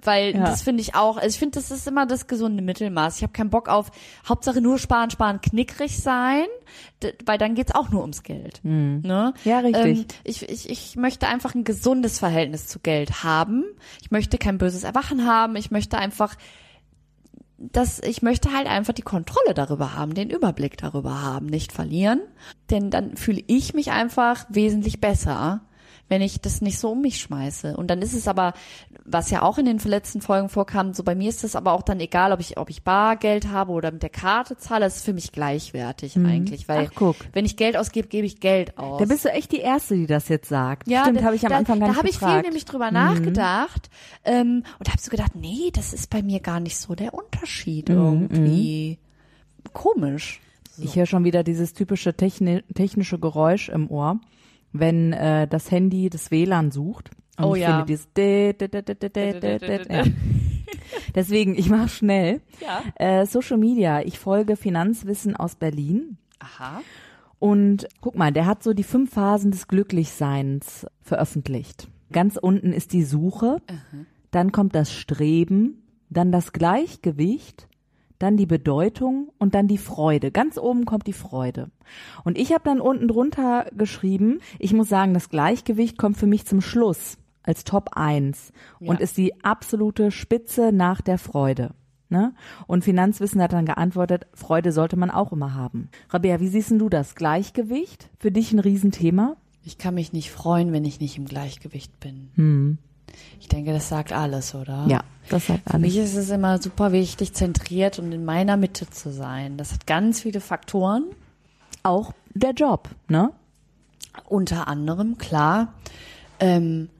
Weil 0.02 0.34
Ja. 0.34 0.44
das 0.44 0.62
finde 0.62 0.80
ich 0.82 0.94
auch, 0.94 1.16
also 1.16 1.28
ich 1.28 1.38
finde, 1.38 1.58
das 1.58 1.70
ist 1.70 1.86
immer 1.86 2.06
das 2.06 2.26
gesunde 2.26 2.62
Mittelmaß. 2.62 3.16
Ich 3.16 3.22
habe 3.22 3.32
keinen 3.32 3.50
Bock 3.50 3.68
auf 3.68 3.90
Hauptsache 4.28 4.60
nur 4.60 4.78
sparen, 4.78 5.10
sparen, 5.10 5.40
knickrig 5.40 5.98
sein, 5.98 6.46
weil 7.26 7.38
dann 7.38 7.54
geht's 7.54 7.74
auch 7.74 7.90
nur 7.90 8.00
ums 8.02 8.22
Geld. 8.22 8.60
Ne? 8.62 9.34
Ja, 9.44 9.58
richtig. 9.60 9.84
Ähm, 9.98 10.04
ich, 10.24 10.48
ich, 10.48 10.68
ich 10.70 10.96
möchte 10.96 11.28
einfach 11.28 11.54
ein 11.54 11.64
gesundes 11.64 12.18
Verhältnis 12.18 12.66
zu 12.66 12.78
Geld 12.78 13.22
haben. 13.24 13.64
Ich 14.02 14.10
möchte 14.10 14.38
kein 14.38 14.58
böses 14.58 14.84
Erwachen 14.84 15.26
haben. 15.26 15.56
Ich 15.56 15.70
möchte 15.70 15.98
einfach 15.98 16.36
das, 17.58 18.00
ich 18.02 18.22
möchte 18.22 18.52
halt 18.54 18.66
einfach 18.66 18.94
die 18.94 19.02
Kontrolle 19.02 19.52
darüber 19.52 19.94
haben, 19.94 20.14
den 20.14 20.30
Überblick 20.30 20.78
darüber 20.78 21.20
haben, 21.20 21.44
nicht 21.46 21.72
verlieren. 21.72 22.20
Denn 22.70 22.90
dann 22.90 23.16
fühle 23.16 23.42
ich 23.48 23.74
mich 23.74 23.90
einfach 23.90 24.46
wesentlich 24.48 25.00
besser, 25.00 25.60
wenn 26.10 26.20
ich 26.20 26.40
das 26.42 26.60
nicht 26.60 26.78
so 26.78 26.90
um 26.90 27.00
mich 27.00 27.18
schmeiße. 27.20 27.74
Und 27.76 27.86
dann 27.88 28.02
ist 28.02 28.12
es 28.12 28.28
aber, 28.28 28.52
was 29.06 29.30
ja 29.30 29.40
auch 29.40 29.56
in 29.56 29.64
den 29.64 29.78
letzten 29.78 30.20
Folgen 30.20 30.50
vorkam, 30.50 30.92
so 30.92 31.02
bei 31.02 31.14
mir 31.14 31.30
ist 31.30 31.42
es 31.44 31.56
aber 31.56 31.72
auch 31.72 31.80
dann 31.80 31.98
egal, 32.00 32.32
ob 32.32 32.40
ich, 32.40 32.58
ob 32.58 32.68
ich 32.68 32.82
Bargeld 32.82 33.48
habe 33.48 33.72
oder 33.72 33.90
mit 33.90 34.02
der 34.02 34.10
Karte 34.10 34.58
zahle, 34.58 34.84
das 34.84 34.96
ist 34.96 35.04
für 35.06 35.14
mich 35.14 35.32
gleichwertig 35.32 36.16
eigentlich, 36.18 36.68
weil 36.68 36.82
Mhm. 36.82 36.88
Ach, 36.90 36.94
guck. 36.96 37.16
wenn 37.32 37.46
ich 37.46 37.56
Geld 37.56 37.76
ausgebe, 37.78 38.08
gebe 38.08 38.26
ich 38.26 38.40
Geld 38.40 38.76
aus. 38.76 38.98
Da 38.98 39.06
bist 39.06 39.24
du 39.24 39.30
echt 39.30 39.52
die 39.52 39.60
Erste, 39.60 39.94
die 39.94 40.06
das 40.06 40.28
jetzt 40.28 40.48
sagt. 40.50 40.86
Ja, 40.88 41.02
Stimmt, 41.04 41.20
da- 41.20 41.24
habe 41.24 41.36
ich 41.36 41.44
am 41.46 41.50
da, 41.50 41.56
Anfang 41.58 41.78
gar 41.80 41.88
Da 41.88 41.92
nicht 41.92 41.98
habe 41.98 42.08
ich 42.10 42.18
viel. 42.18 42.28
Mhm. 42.28 42.42
nämlich 42.42 42.64
drüber 42.66 42.90
nachgedacht 42.90 43.88
ähm, 44.24 44.64
und 44.78 44.88
habe 44.88 44.98
so 45.00 45.10
gedacht, 45.10 45.36
nee, 45.36 45.70
das 45.72 45.94
ist 45.94 46.10
bei 46.10 46.22
mir 46.22 46.40
gar 46.40 46.60
nicht 46.60 46.76
so 46.76 46.94
der 46.94 47.14
Unterschied 47.14 47.88
Mhm, 47.88 47.94
irgendwie. 47.96 48.98
Komisch. 49.72 50.40
Ich 50.78 50.96
höre 50.96 51.06
schon 51.06 51.24
wieder 51.24 51.42
dieses 51.44 51.74
typische 51.74 52.14
techni 52.14 52.62
technische 52.74 53.18
Geräusch 53.18 53.68
im 53.68 53.90
Ohr, 53.90 54.18
wenn 54.72 55.12
äh, 55.12 55.46
das 55.48 55.70
Handy 55.70 56.10
das 56.10 56.30
WLAN 56.30 56.70
sucht. 56.70 57.10
Und 57.38 57.44
oh 57.44 57.54
ich 57.54 57.62
ja. 57.62 57.84
Finde. 57.84 57.86
Deswegen, 61.14 61.56
ich 61.56 61.68
mache 61.68 61.88
schnell. 61.88 62.40
Ja. 62.60 62.82
Äh, 62.94 63.26
Social 63.26 63.58
Media, 63.58 64.00
ich 64.02 64.18
folge 64.18 64.56
Finanzwissen 64.56 65.36
aus 65.36 65.56
Berlin. 65.56 66.18
Aha. 66.38 66.82
Und 67.38 67.88
guck 68.00 68.16
mal, 68.16 68.32
der 68.32 68.46
hat 68.46 68.62
so 68.62 68.74
die 68.74 68.84
fünf 68.84 69.12
Phasen 69.12 69.50
des 69.50 69.66
Glücklichseins 69.66 70.86
veröffentlicht. 71.00 71.88
Ganz 72.12 72.36
unten 72.36 72.72
ist 72.72 72.92
die 72.92 73.02
Suche, 73.02 73.62
Aha. 73.66 74.04
dann 74.30 74.52
kommt 74.52 74.74
das 74.74 74.92
Streben, 74.92 75.82
dann 76.10 76.32
das 76.32 76.52
Gleichgewicht, 76.52 77.68
dann 78.20 78.36
die 78.36 78.46
Bedeutung 78.46 79.32
und 79.38 79.54
dann 79.56 79.66
die 79.66 79.78
Freude. 79.78 80.30
Ganz 80.30 80.56
oben 80.58 80.84
kommt 80.84 81.08
die 81.08 81.12
Freude. 81.12 81.70
Und 82.22 82.38
ich 82.38 82.52
habe 82.52 82.62
dann 82.64 82.80
unten 82.80 83.08
drunter 83.08 83.66
geschrieben, 83.76 84.38
ich 84.60 84.72
muss 84.72 84.88
sagen, 84.88 85.14
das 85.14 85.28
Gleichgewicht 85.30 85.98
kommt 85.98 86.16
für 86.16 86.26
mich 86.28 86.46
zum 86.46 86.60
Schluss 86.60 87.18
als 87.42 87.64
Top 87.64 87.96
1 87.96 88.52
und 88.78 88.98
Ja. 88.98 89.00
ist 89.00 89.16
die 89.16 89.42
absolute 89.42 90.10
Spitze 90.12 90.70
nach 90.70 91.00
der 91.00 91.18
Freude. 91.18 91.74
Ne? 92.10 92.34
Und 92.66 92.84
Finanzwissen 92.84 93.40
hat 93.40 93.52
dann 93.52 93.64
geantwortet, 93.66 94.26
Freude 94.34 94.72
sollte 94.72 94.96
man 94.96 95.10
auch 95.10 95.32
immer 95.32 95.54
haben. 95.54 95.88
Rabea, 96.10 96.40
wie 96.40 96.48
siehst 96.48 96.70
du 96.72 96.88
das? 96.88 97.14
Gleichgewicht? 97.14 98.10
Für 98.18 98.30
dich 98.30 98.52
ein 98.52 98.58
Riesenthema? 98.58 99.36
Ich 99.62 99.78
kann 99.78 99.94
mich 99.94 100.12
nicht 100.12 100.30
freuen, 100.30 100.72
wenn 100.72 100.84
ich 100.84 101.00
nicht 101.00 101.16
im 101.18 101.24
Gleichgewicht 101.24 101.98
bin. 102.00 102.78
Ich 103.40 103.48
denke, 103.48 103.72
das 103.72 103.88
sagt 103.88 104.12
alles, 104.12 104.54
oder? 104.54 104.84
Ja, 104.86 105.00
das 105.30 105.46
sagt 105.46 105.62
Für 105.64 105.74
alles. 105.74 105.80
mich 105.80 105.96
ist 105.96 106.14
es 106.14 106.28
immer 106.30 106.60
super 106.60 106.92
wichtig, 106.92 107.32
zentriert 107.32 107.98
und 107.98 108.12
in 108.12 108.24
meiner 108.24 108.56
Mitte 108.56 108.88
zu 108.88 109.10
sein. 109.10 109.56
Das 109.56 109.72
hat 109.72 109.86
ganz 109.86 110.20
viele 110.20 110.40
Faktoren. 110.40 111.04
Auch 111.82 112.12
der 112.34 112.52
Job, 112.52 112.90
ne? 113.08 113.32
Unter 114.28 114.68
anderem, 114.68 115.16
klar. 115.16 115.72
Ähm, 116.38 116.90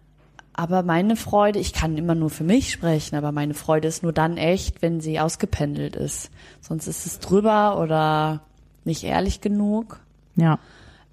aber 0.55 0.83
meine 0.83 1.17
Freude, 1.17 1.59
ich 1.59 1.73
kann 1.73 1.97
immer 1.99 2.15
nur 2.15 2.31
für 2.31 2.45
mich 2.45 2.73
sprechen, 2.73 3.17
aber 3.17 3.33
meine 3.33 3.55
Freude 3.55 3.89
ist 3.89 4.03
nur 4.03 4.13
dann 4.13 4.37
echt, 4.37 4.83
wenn 4.83 5.01
sie 5.01 5.21
ausgependelt 5.21 5.95
ist. 5.95 6.31
Sonst 6.61 6.87
ist 6.87 7.07
es 7.07 7.19
drüber 7.19 7.79
oder 7.81 8.41
nicht 8.85 9.05
ehrlich 9.05 9.41
genug. 9.41 10.01
Ja. 10.37 10.59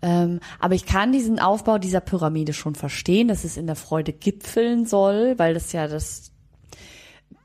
Ähm, 0.01 0.39
aber 0.59 0.75
ich 0.75 0.85
kann 0.85 1.11
diesen 1.11 1.39
Aufbau 1.39 1.77
dieser 1.77 2.01
Pyramide 2.01 2.53
schon 2.53 2.75
verstehen, 2.75 3.27
dass 3.27 3.43
es 3.43 3.57
in 3.57 3.65
der 3.65 3.75
Freude 3.75 4.13
gipfeln 4.13 4.85
soll, 4.85 5.37
weil 5.37 5.53
das 5.53 5.71
ja 5.71 5.87
das 5.87 6.31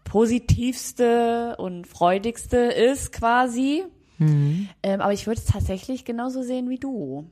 positivste 0.04 1.56
und 1.56 1.86
freudigste 1.86 2.56
ist 2.56 3.12
quasi. 3.12 3.84
Ähm, 4.82 5.00
aber 5.00 5.12
ich 5.12 5.26
würde 5.26 5.40
es 5.40 5.46
tatsächlich 5.46 6.04
genauso 6.04 6.42
sehen 6.42 6.68
wie 6.68 6.78
du. 6.78 7.30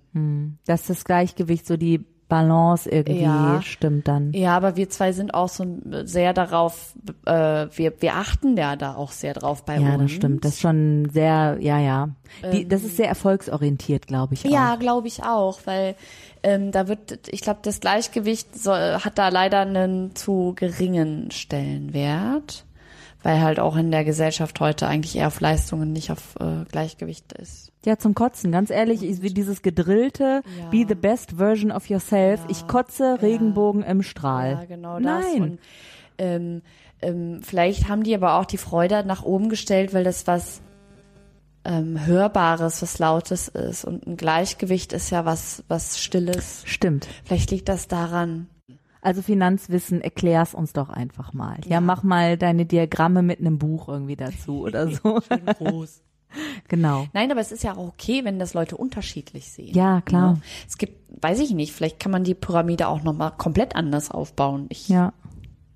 Dass 0.64 0.86
das 0.86 1.04
Gleichgewicht, 1.04 1.66
so 1.66 1.76
die 1.76 2.06
Balance 2.30 2.88
irgendwie 2.88 3.22
Ja. 3.24 3.60
stimmt 3.60 4.08
dann. 4.08 4.32
Ja, 4.32 4.56
aber 4.56 4.76
wir 4.76 4.88
zwei 4.88 5.12
sind 5.12 5.34
auch 5.34 5.50
so 5.50 5.66
sehr 6.04 6.32
darauf, 6.32 6.94
äh, 7.26 7.66
wir, 7.74 7.92
wir 8.00 8.14
achten 8.14 8.56
ja 8.56 8.76
da 8.76 8.94
auch 8.94 9.12
sehr 9.12 9.34
drauf 9.34 9.66
bei 9.66 9.76
Ja, 9.78 9.94
uns. 9.96 10.04
das 10.04 10.10
stimmt. 10.12 10.44
Das 10.46 10.52
ist 10.54 10.60
schon 10.60 11.10
sehr, 11.12 11.58
ja, 11.60 11.78
ja. 11.78 12.08
Die, 12.52 12.66
das 12.66 12.82
ist 12.84 12.96
sehr 12.96 13.08
erfolgsorientiert, 13.08 14.06
glaube 14.06 14.32
ich. 14.34 14.44
Ja, 14.44 14.76
glaube 14.76 15.08
ich 15.08 15.22
auch, 15.22 15.60
weil 15.66 15.96
ähm, 16.42 16.70
da 16.72 16.88
wird, 16.88 17.28
ich 17.28 17.42
glaube, 17.42 17.60
das 17.62 17.80
Gleichgewicht 17.80 18.56
soll, 18.58 18.78
hat 19.04 19.18
da 19.18 19.28
leider 19.28 19.60
einen 19.60 20.14
zu 20.14 20.54
geringen 20.56 21.30
Stellenwert, 21.32 22.64
weil 23.22 23.40
halt 23.42 23.60
auch 23.60 23.76
in 23.76 23.90
der 23.90 24.04
Gesellschaft 24.04 24.60
heute 24.60 24.86
eigentlich 24.86 25.16
eher 25.16 25.26
auf 25.26 25.40
Leistungen, 25.40 25.92
nicht 25.92 26.10
auf 26.10 26.36
äh, 26.40 26.64
Gleichgewicht 26.70 27.32
ist. 27.34 27.72
Ja, 27.84 27.98
zum 27.98 28.14
Kotzen. 28.14 28.52
Ganz 28.52 28.70
ehrlich, 28.70 29.00
wie 29.02 29.32
dieses 29.32 29.62
gedrillte, 29.62 30.42
Ja. 30.58 30.68
be 30.70 30.84
the 30.88 30.94
best 30.94 31.32
version 31.32 31.70
of 31.72 31.88
yourself. 31.88 32.40
Ja. 32.44 32.46
Ich 32.50 32.66
kotze 32.66 33.18
Regenbogen 33.22 33.82
im 33.82 34.02
Strahl. 34.02 34.52
Ja, 34.52 34.64
genau 34.64 34.98
das. 35.00 35.24
Nein. 35.24 35.42
Und 35.42 35.58
ähm, 36.18 36.62
ähm, 37.02 37.40
vielleicht 37.42 37.88
haben 37.88 38.02
die 38.02 38.14
aber 38.14 38.34
auch 38.38 38.44
die 38.44 38.58
Freude 38.58 39.04
nach 39.06 39.22
oben 39.22 39.48
gestellt, 39.48 39.94
weil 39.94 40.04
das 40.04 40.26
was 40.26 40.60
ähm, 41.64 42.04
Hörbares, 42.06 42.82
was 42.82 42.98
Lautes 42.98 43.48
ist. 43.48 43.84
Und 43.84 44.06
ein 44.06 44.16
Gleichgewicht 44.16 44.92
ist 44.92 45.10
ja 45.10 45.24
was, 45.24 45.62
was 45.68 45.98
Stilles. 46.00 46.62
Stimmt. 46.66 47.06
Vielleicht 47.24 47.50
liegt 47.50 47.68
das 47.68 47.88
daran. 47.88 48.48
Also 49.02 49.22
Finanzwissen, 49.22 50.00
erklär's 50.02 50.54
uns 50.54 50.72
doch 50.72 50.90
einfach 50.90 51.32
mal. 51.32 51.56
Ja, 51.66 51.80
mach 51.80 52.02
mal 52.02 52.36
deine 52.36 52.66
Diagramme 52.66 53.22
mit 53.22 53.40
einem 53.40 53.58
Buch 53.58 53.88
irgendwie 53.88 54.16
dazu 54.16 54.60
oder 54.62 54.88
so. 54.90 55.20
Groß. 55.58 56.02
genau. 56.68 57.06
Nein, 57.12 57.30
aber 57.32 57.40
es 57.40 57.50
ist 57.52 57.64
ja 57.64 57.72
auch 57.72 57.88
okay, 57.88 58.24
wenn 58.24 58.38
das 58.38 58.54
Leute 58.54 58.76
unterschiedlich 58.76 59.50
sehen. 59.50 59.74
Ja, 59.74 60.00
klar. 60.02 60.34
Ne? 60.34 60.42
Es 60.68 60.76
gibt, 60.78 60.98
weiß 61.22 61.40
ich 61.40 61.52
nicht, 61.52 61.72
vielleicht 61.72 61.98
kann 61.98 62.12
man 62.12 62.24
die 62.24 62.34
Pyramide 62.34 62.88
auch 62.88 63.02
nochmal 63.02 63.32
komplett 63.36 63.74
anders 63.74 64.10
aufbauen. 64.10 64.66
Ich 64.68 64.88
Ja. 64.88 65.12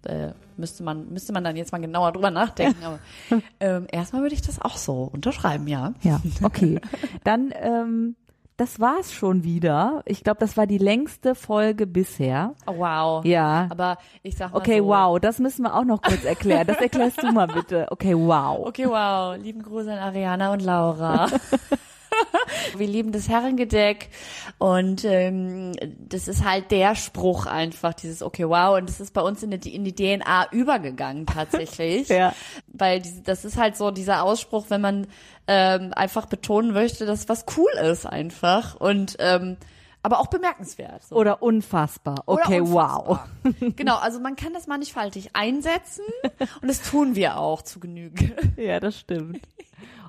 äh, 0.05 0.33
müsste 0.57 0.85
man, 0.85 1.09
müsste 1.13 1.33
man 1.33 1.43
dann 1.43 1.57
jetzt 1.57 1.73
mal 1.73 1.81
genauer 1.81 2.13
drüber 2.13 2.31
nachdenken. 2.31 2.85
Aber 2.85 2.99
ähm, 3.61 3.87
erstmal 3.91 4.23
würde 4.23 4.35
ich 4.35 4.43
das 4.43 4.61
auch 4.61 4.77
so 4.77 5.03
unterschreiben, 5.05 5.67
ja. 5.67 5.95
Ja, 6.03 6.21
okay. 6.43 6.81
Dann, 7.25 7.53
ähm, 7.61 8.17
das 8.57 8.79
war's 8.79 9.13
schon 9.13 9.43
wieder. 9.43 10.03
Ich 10.05 10.23
glaube, 10.23 10.39
das 10.39 10.57
war 10.57 10.67
die 10.67 10.79
längste 10.79 11.35
Folge 11.35 11.87
bisher. 11.87 12.55
Oh, 12.67 12.79
wow. 12.79 13.25
Ja. 13.25 13.67
Aber 13.71 13.99
ich 14.23 14.37
sag 14.37 14.53
mal 14.53 14.59
Okay, 14.59 14.79
so, 14.79 14.87
wow, 14.87 15.19
das 15.19 15.39
müssen 15.41 15.63
wir 15.63 15.75
auch 15.75 15.85
noch 15.85 16.01
kurz 16.01 16.25
erklären. 16.25 16.67
Das 16.67 16.79
erklärst 16.79 17.23
du 17.23 17.33
mal 17.33 17.49
bitte. 17.49 17.89
Okay, 17.91 18.15
wow. 18.15 18.67
Okay, 18.67 18.87
wow. 18.89 19.37
Lieben 19.37 19.63
Gruß 19.63 19.89
an 19.89 19.99
Ariana 19.99 20.53
und 20.53 20.63
Laura. 20.63 21.27
Wir 22.77 22.87
lieben 22.87 23.13
das 23.13 23.29
Herrengedeck 23.29 24.11
und 24.59 25.05
ähm, 25.05 25.73
das 25.99 26.29
ist 26.29 26.45
halt 26.45 26.71
der 26.71 26.95
Spruch 26.95 27.47
einfach, 27.47 27.95
dieses 27.95 28.23
Okay, 28.23 28.49
wow. 28.49 28.77
Und 28.79 28.89
das 28.89 29.01
ist 29.01 29.13
bei 29.15 29.21
uns 29.21 29.43
in 29.43 29.59
die, 29.61 29.75
in 29.75 29.85
die 29.85 29.95
DNA 29.95 30.53
übergegangen 30.53 31.27
tatsächlich. 31.27 32.09
Ja. 32.15 32.33
Weil 32.69 33.01
diese, 33.01 33.23
das 33.23 33.45
ist 33.45 33.57
halt 33.57 33.77
so 33.77 33.91
dieser 33.91 34.23
Ausspruch, 34.23 34.67
wenn 34.69 34.81
man 34.81 35.07
ähm, 35.49 35.93
einfach 35.95 36.27
betonen 36.27 36.73
möchte, 36.73 37.07
dass 37.07 37.29
was 37.29 37.45
cool 37.57 37.71
ist 37.83 38.07
einfach 38.07 38.77
und 38.77 39.17
ähm, 39.19 39.57
aber 40.05 40.21
auch 40.21 40.27
bemerkenswert. 40.27 41.03
So. 41.03 41.17
Oder 41.17 41.43
unfassbar. 41.43 42.23
Oder 42.27 42.45
Okay, 42.45 42.61
unfassbar. 42.61 43.29
Genau, 43.77 43.97
also 43.97 44.21
man 44.21 44.37
kann 44.37 44.53
das 44.53 44.67
mannigfaltig 44.67 45.31
einsetzen 45.35 46.05
und 46.61 46.69
das 46.69 46.83
tun 46.83 47.15
wir 47.17 47.39
auch 47.39 47.63
zu 47.63 47.81
Genüge. 47.81 48.37
wow. 48.37 48.59
Ja, 48.59 48.81
das 48.81 49.01
stimmt. 49.01 49.41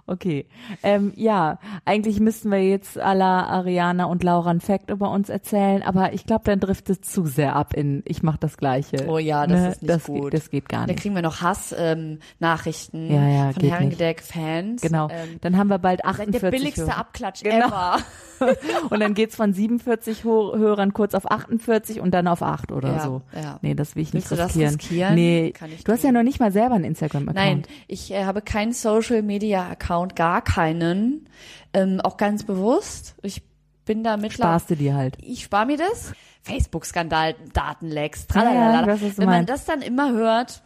Okay. 0.08 0.46
Ähm, 0.84 1.13
ja, 1.15 1.58
eigentlich 1.84 2.20
müssten 2.20 2.52
wir 2.52 2.62
jetzt 2.62 3.00
alla 3.00 3.44
Ariana 3.48 4.06
und 4.06 4.24
Laura 4.24 4.52
ein 4.52 4.62
Fact 4.62 4.91
über 4.91 5.10
uns 5.10 5.30
erzählen, 5.30 5.82
aber 5.82 6.13
ich 6.13 6.26
glaube, 6.26 6.44
dann 6.46 6.62
trifft 6.62 6.89
es 6.91 7.02
zu 7.02 7.26
sehr 7.26 7.56
ab 7.56 7.74
in 7.74 8.04
ich 8.06 8.22
mache 8.22 8.38
das 8.39 8.58
Gleiche. 8.58 9.08
Oh 9.08 9.18
ja, 9.18 9.48
das 9.48 9.60
Ne? 9.62 9.68
ist 9.70 9.82
nicht 9.82 9.89
das 9.89 10.04
gut. 10.06 10.24
Geht, 10.32 10.34
das 10.36 10.50
geht 10.52 10.70
gar 10.70 10.86
nicht. 10.86 11.00
kriegen 11.00 11.15
wir 11.15 11.24
noch 11.24 11.41
Hass-Nachrichten 11.41 13.12
Ja, 13.13 13.28
ja, 13.28 13.52
von 13.52 13.63
Herrengedeck-Fans. 13.63 14.82
Genau. 14.82 15.08
Ähm, 15.10 15.38
Dann 15.41 15.58
haben 15.58 15.68
wir 15.70 15.80
bald 15.80 16.02
seid 16.04 16.10
48 16.12 16.41
der 16.41 16.52
billigste 16.52 16.82
Hörer. 16.84 16.98
Abklatsch 16.98 17.44
Genau. 17.44 17.68
ever. 17.68 17.98
Und 18.89 19.00
dann 19.00 19.13
geht's 19.13 19.36
von 19.38 19.54
47 19.54 20.26
Ho 20.26 20.54
Hörern 20.58 20.91
kurz 20.94 21.15
auf 21.15 21.32
48 21.32 22.02
und 22.02 22.12
dann 22.13 22.28
auf 22.28 22.41
8 22.44 22.74
oder 22.74 22.89
Ja, 22.89 23.00
so. 23.00 23.22
ja. 23.34 23.60
Nee, 23.62 23.76
das 23.76 23.96
will 23.96 24.04
ich 24.04 24.12
Willst 24.13 24.30
nicht 24.30 24.41
riskieren. 24.41 24.76
riskieren? 24.76 25.15
Nee, 25.15 25.52
Kann 25.58 25.72
ich 25.72 25.86
du 25.86 25.91
hast 25.94 26.04
ja 26.04 26.10
tun. 26.10 26.15
noch 26.15 26.24
nicht 26.24 26.41
mal 26.41 26.52
selber 26.52 26.76
einen 26.76 26.84
Instagram-Account. 26.84 27.34
Nein, 27.36 27.63
ich 27.88 28.12
äh, 28.12 28.26
habe 28.26 28.41
keinen 28.41 28.74
Social 28.74 29.22
Media 29.22 29.74
Account, 29.95 30.15
gar 30.15 30.41
keinen. 30.41 31.29
Ähm, 31.73 32.01
auch 32.01 32.17
ganz 32.17 32.43
bewusst. 32.43 33.15
Ich 33.21 33.41
bin 33.86 34.03
da 34.03 34.17
mittlerweile. 34.17 34.53
Sparst 34.60 34.69
du 34.71 34.75
dir 34.75 34.95
halt. 34.95 35.17
Ich 35.21 35.43
spare 35.43 35.65
mir 35.65 35.77
das. 35.77 36.13
Facebook-Skandal, 36.43 37.36
Datenlecks, 37.53 38.27
Ja, 38.34 38.43
ja, 38.43 38.49
tralalala. 38.51 38.95
du 38.95 39.17
Wenn 39.17 39.25
man 39.25 39.45
das 39.45 39.65
dann 39.65 39.81
immer 39.81 40.12
hört, 40.12 40.62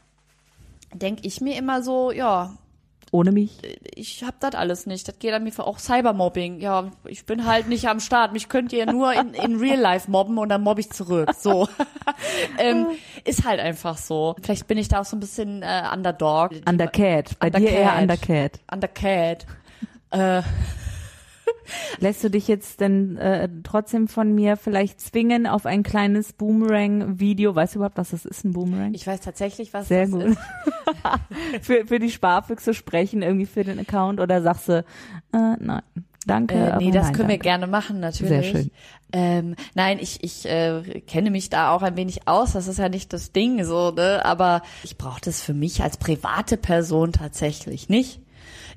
denke 0.93 1.25
ich 1.25 1.41
mir 1.41 1.55
immer 1.57 1.83
so, 1.83 2.11
ja, 2.11 2.53
Ohne 3.11 3.31
mich. 3.31 3.57
ich 3.95 4.23
hab 4.23 4.39
das 4.39 4.53
alles 4.53 4.85
nicht. 4.85 5.07
Das 5.07 5.17
geht 5.17 5.33
an 5.33 5.43
mir 5.43 5.51
für 5.51 5.65
auch 5.65 5.79
Cybermobbing. 5.79 6.59
Ja, 6.59 6.91
ich 7.05 7.25
bin 7.25 7.45
halt 7.45 7.67
nicht 7.67 7.87
am 7.87 7.99
Start. 7.99 8.33
Mich 8.33 8.49
könnt 8.49 8.71
ihr 8.71 8.85
nur 8.85 9.13
in, 9.13 9.33
in 9.33 9.55
Real 9.55 9.79
Life 9.79 10.09
mobben 10.09 10.37
und 10.37 10.49
dann 10.49 10.61
mobbe 10.61 10.81
ich 10.81 10.91
zurück. 10.91 11.33
So. 11.37 11.67
ähm, 12.59 12.87
ist 13.25 13.45
halt 13.45 13.59
einfach 13.59 13.97
so. 13.97 14.35
Vielleicht 14.41 14.67
bin 14.67 14.77
ich 14.77 14.87
da 14.89 15.01
auch 15.01 15.05
so 15.05 15.17
ein 15.17 15.19
bisschen 15.19 15.63
äh, 15.63 15.83
Underdog. 15.91 16.51
Undercat. 16.67 17.39
Bei 17.39 17.49
dir 17.49 17.69
eher 17.69 17.97
Undercat. 17.97 18.59
Undercat. 18.71 19.45
Äh, 20.11 20.41
Lässt 21.99 22.23
du 22.23 22.29
dich 22.29 22.47
jetzt 22.47 22.79
denn 22.79 23.17
äh, 23.17 23.49
trotzdem 23.63 24.07
von 24.07 24.33
mir 24.33 24.57
vielleicht 24.57 24.99
zwingen 24.99 25.47
auf 25.47 25.65
ein 25.65 25.83
kleines 25.83 26.33
Boomerang-Video? 26.33 27.55
Weißt 27.55 27.75
du 27.75 27.79
überhaupt, 27.79 27.97
was 27.97 28.11
das 28.11 28.25
ist, 28.25 28.45
ein 28.45 28.53
Boomerang? 28.53 28.93
ich 28.93 29.05
weiß 29.05 29.21
tatsächlich, 29.21 29.73
was 29.73 29.87
Sehr 29.87 30.05
das 30.05 30.11
gut. 30.11 30.23
ist. 30.23 30.37
für, 31.61 31.85
für 31.85 31.99
die 31.99 32.11
Sparfüchse 32.11 32.73
sprechen, 32.73 33.21
irgendwie 33.21 33.45
für 33.45 33.63
den 33.63 33.79
Account 33.79 34.19
oder 34.19 34.41
sagst 34.41 34.69
du, 34.69 34.79
äh, 34.79 35.55
nein, 35.59 35.81
danke. 36.25 36.55
Äh, 36.55 36.77
nee, 36.77 36.91
das 36.91 37.05
nein, 37.05 37.13
können 37.13 37.29
wir 37.29 37.35
danke. 37.35 37.43
gerne 37.43 37.67
machen, 37.67 37.99
natürlich. 37.99 38.29
Sehr 38.29 38.43
schön. 38.43 38.71
Ähm, 39.11 39.55
nein, 39.73 39.97
ich, 39.99 40.23
ich 40.23 40.45
äh, 40.45 41.01
kenne 41.07 41.31
mich 41.31 41.49
da 41.49 41.71
auch 41.71 41.81
ein 41.81 41.97
wenig 41.97 42.27
aus. 42.27 42.53
Das 42.53 42.67
ist 42.67 42.77
ja 42.77 42.89
nicht 42.89 43.11
das 43.13 43.31
Ding 43.31 43.63
so, 43.63 43.91
ne? 43.91 44.23
Aber 44.23 44.61
ich 44.83 44.97
brauche 44.97 45.21
das 45.21 45.41
für 45.41 45.53
mich 45.53 45.81
als 45.81 45.97
private 45.97 46.57
Person 46.57 47.11
tatsächlich 47.11 47.89
nicht. 47.89 48.21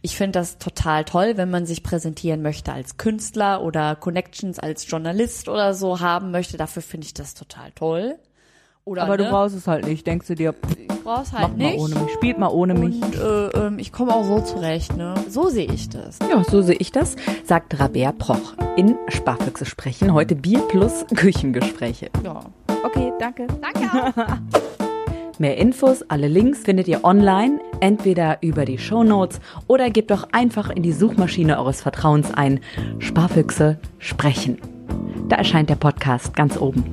Ich 0.01 0.17
finde 0.17 0.39
das 0.39 0.59
total 0.59 1.05
toll, 1.05 1.37
wenn 1.37 1.51
man 1.51 1.67
sich 1.67 1.83
präsentieren 1.83 2.43
möchte 2.43 2.73
als 2.73 2.97
Künstler 2.97 3.63
oder 3.63 3.97
Connections 3.97 4.59
als 4.59 4.89
Journalist 4.91 5.49
oder 5.49 5.75
so 5.75 6.01
haben 6.01 6.31
möchte. 6.31 6.57
Dafür 6.57 6.83
finde 6.83 7.07
ich 7.07 7.15
das 7.15 7.35
total 7.35 7.71
toll. 7.73 8.17
Oder 8.85 9.03
Aber 9.05 9.17
ne? 9.17 9.25
du 9.25 9.31
brauchst 9.31 9.55
es 9.55 9.67
halt 9.69 9.87
nicht. 9.87 10.07
Denkst 10.07 10.27
du 10.27 10.35
dir, 10.35 10.53
pff, 10.53 10.77
ich 10.77 10.89
brauch's 10.89 11.31
mach 11.33 11.41
halt 11.41 11.57
mal 11.57 11.71
nicht. 11.71 11.79
ohne 11.79 11.95
mich, 11.95 12.13
spielt 12.15 12.39
mal 12.39 12.49
ohne 12.49 12.75
mich. 12.75 13.01
Und 13.01 13.15
äh, 13.15 13.49
ähm, 13.67 13.79
ich 13.79 13.93
komme 13.93 14.13
auch 14.13 14.25
so 14.25 14.41
zurecht, 14.41 14.97
ne? 14.97 15.15
So 15.29 15.49
sehe 15.49 15.73
ich 15.73 15.89
das. 15.89 16.19
Ja, 16.29 16.43
so 16.43 16.63
sehe 16.63 16.77
ich 16.77 16.91
das, 16.91 17.15
sagt 17.45 17.79
Rabea 17.79 18.11
Proch. 18.13 18.55
In 18.77 18.97
Sparfüchse 19.09 19.67
sprechen 19.67 20.13
heute 20.13 20.35
Bier 20.35 20.61
plus 20.63 21.05
Küchengespräche. 21.15 22.11
Ja. 22.25 22.41
Okay, 22.83 23.13
danke. 23.21 23.47
Danke 23.61 24.13
auch. 24.17 24.79
Mehr 25.43 25.59
Infos, 25.59 26.03
alle 26.03 26.29
Links 26.29 26.61
findet 26.61 26.87
ihr 26.87 27.03
online, 27.03 27.59
entweder 27.81 28.39
über 28.43 28.65
die 28.65 28.79
Shownotes 28.79 29.41
oder 29.67 29.91
gebt 29.91 30.13
doch 30.13 30.29
einfach 30.31 30.71
in 30.71 30.85
die 30.85 30.93
Suchmaschine 30.93 31.59
eures 31.59 31.81
Vertrauens 31.81 32.33
ein 32.33 32.61
Sparfüchse 33.01 33.81
sprechen. 33.99 34.59
Da 35.29 35.35
erscheint 35.35 35.69
der 35.69 35.75
Podcast 35.75 36.37
ganz 36.37 36.57
oben. 36.57 36.85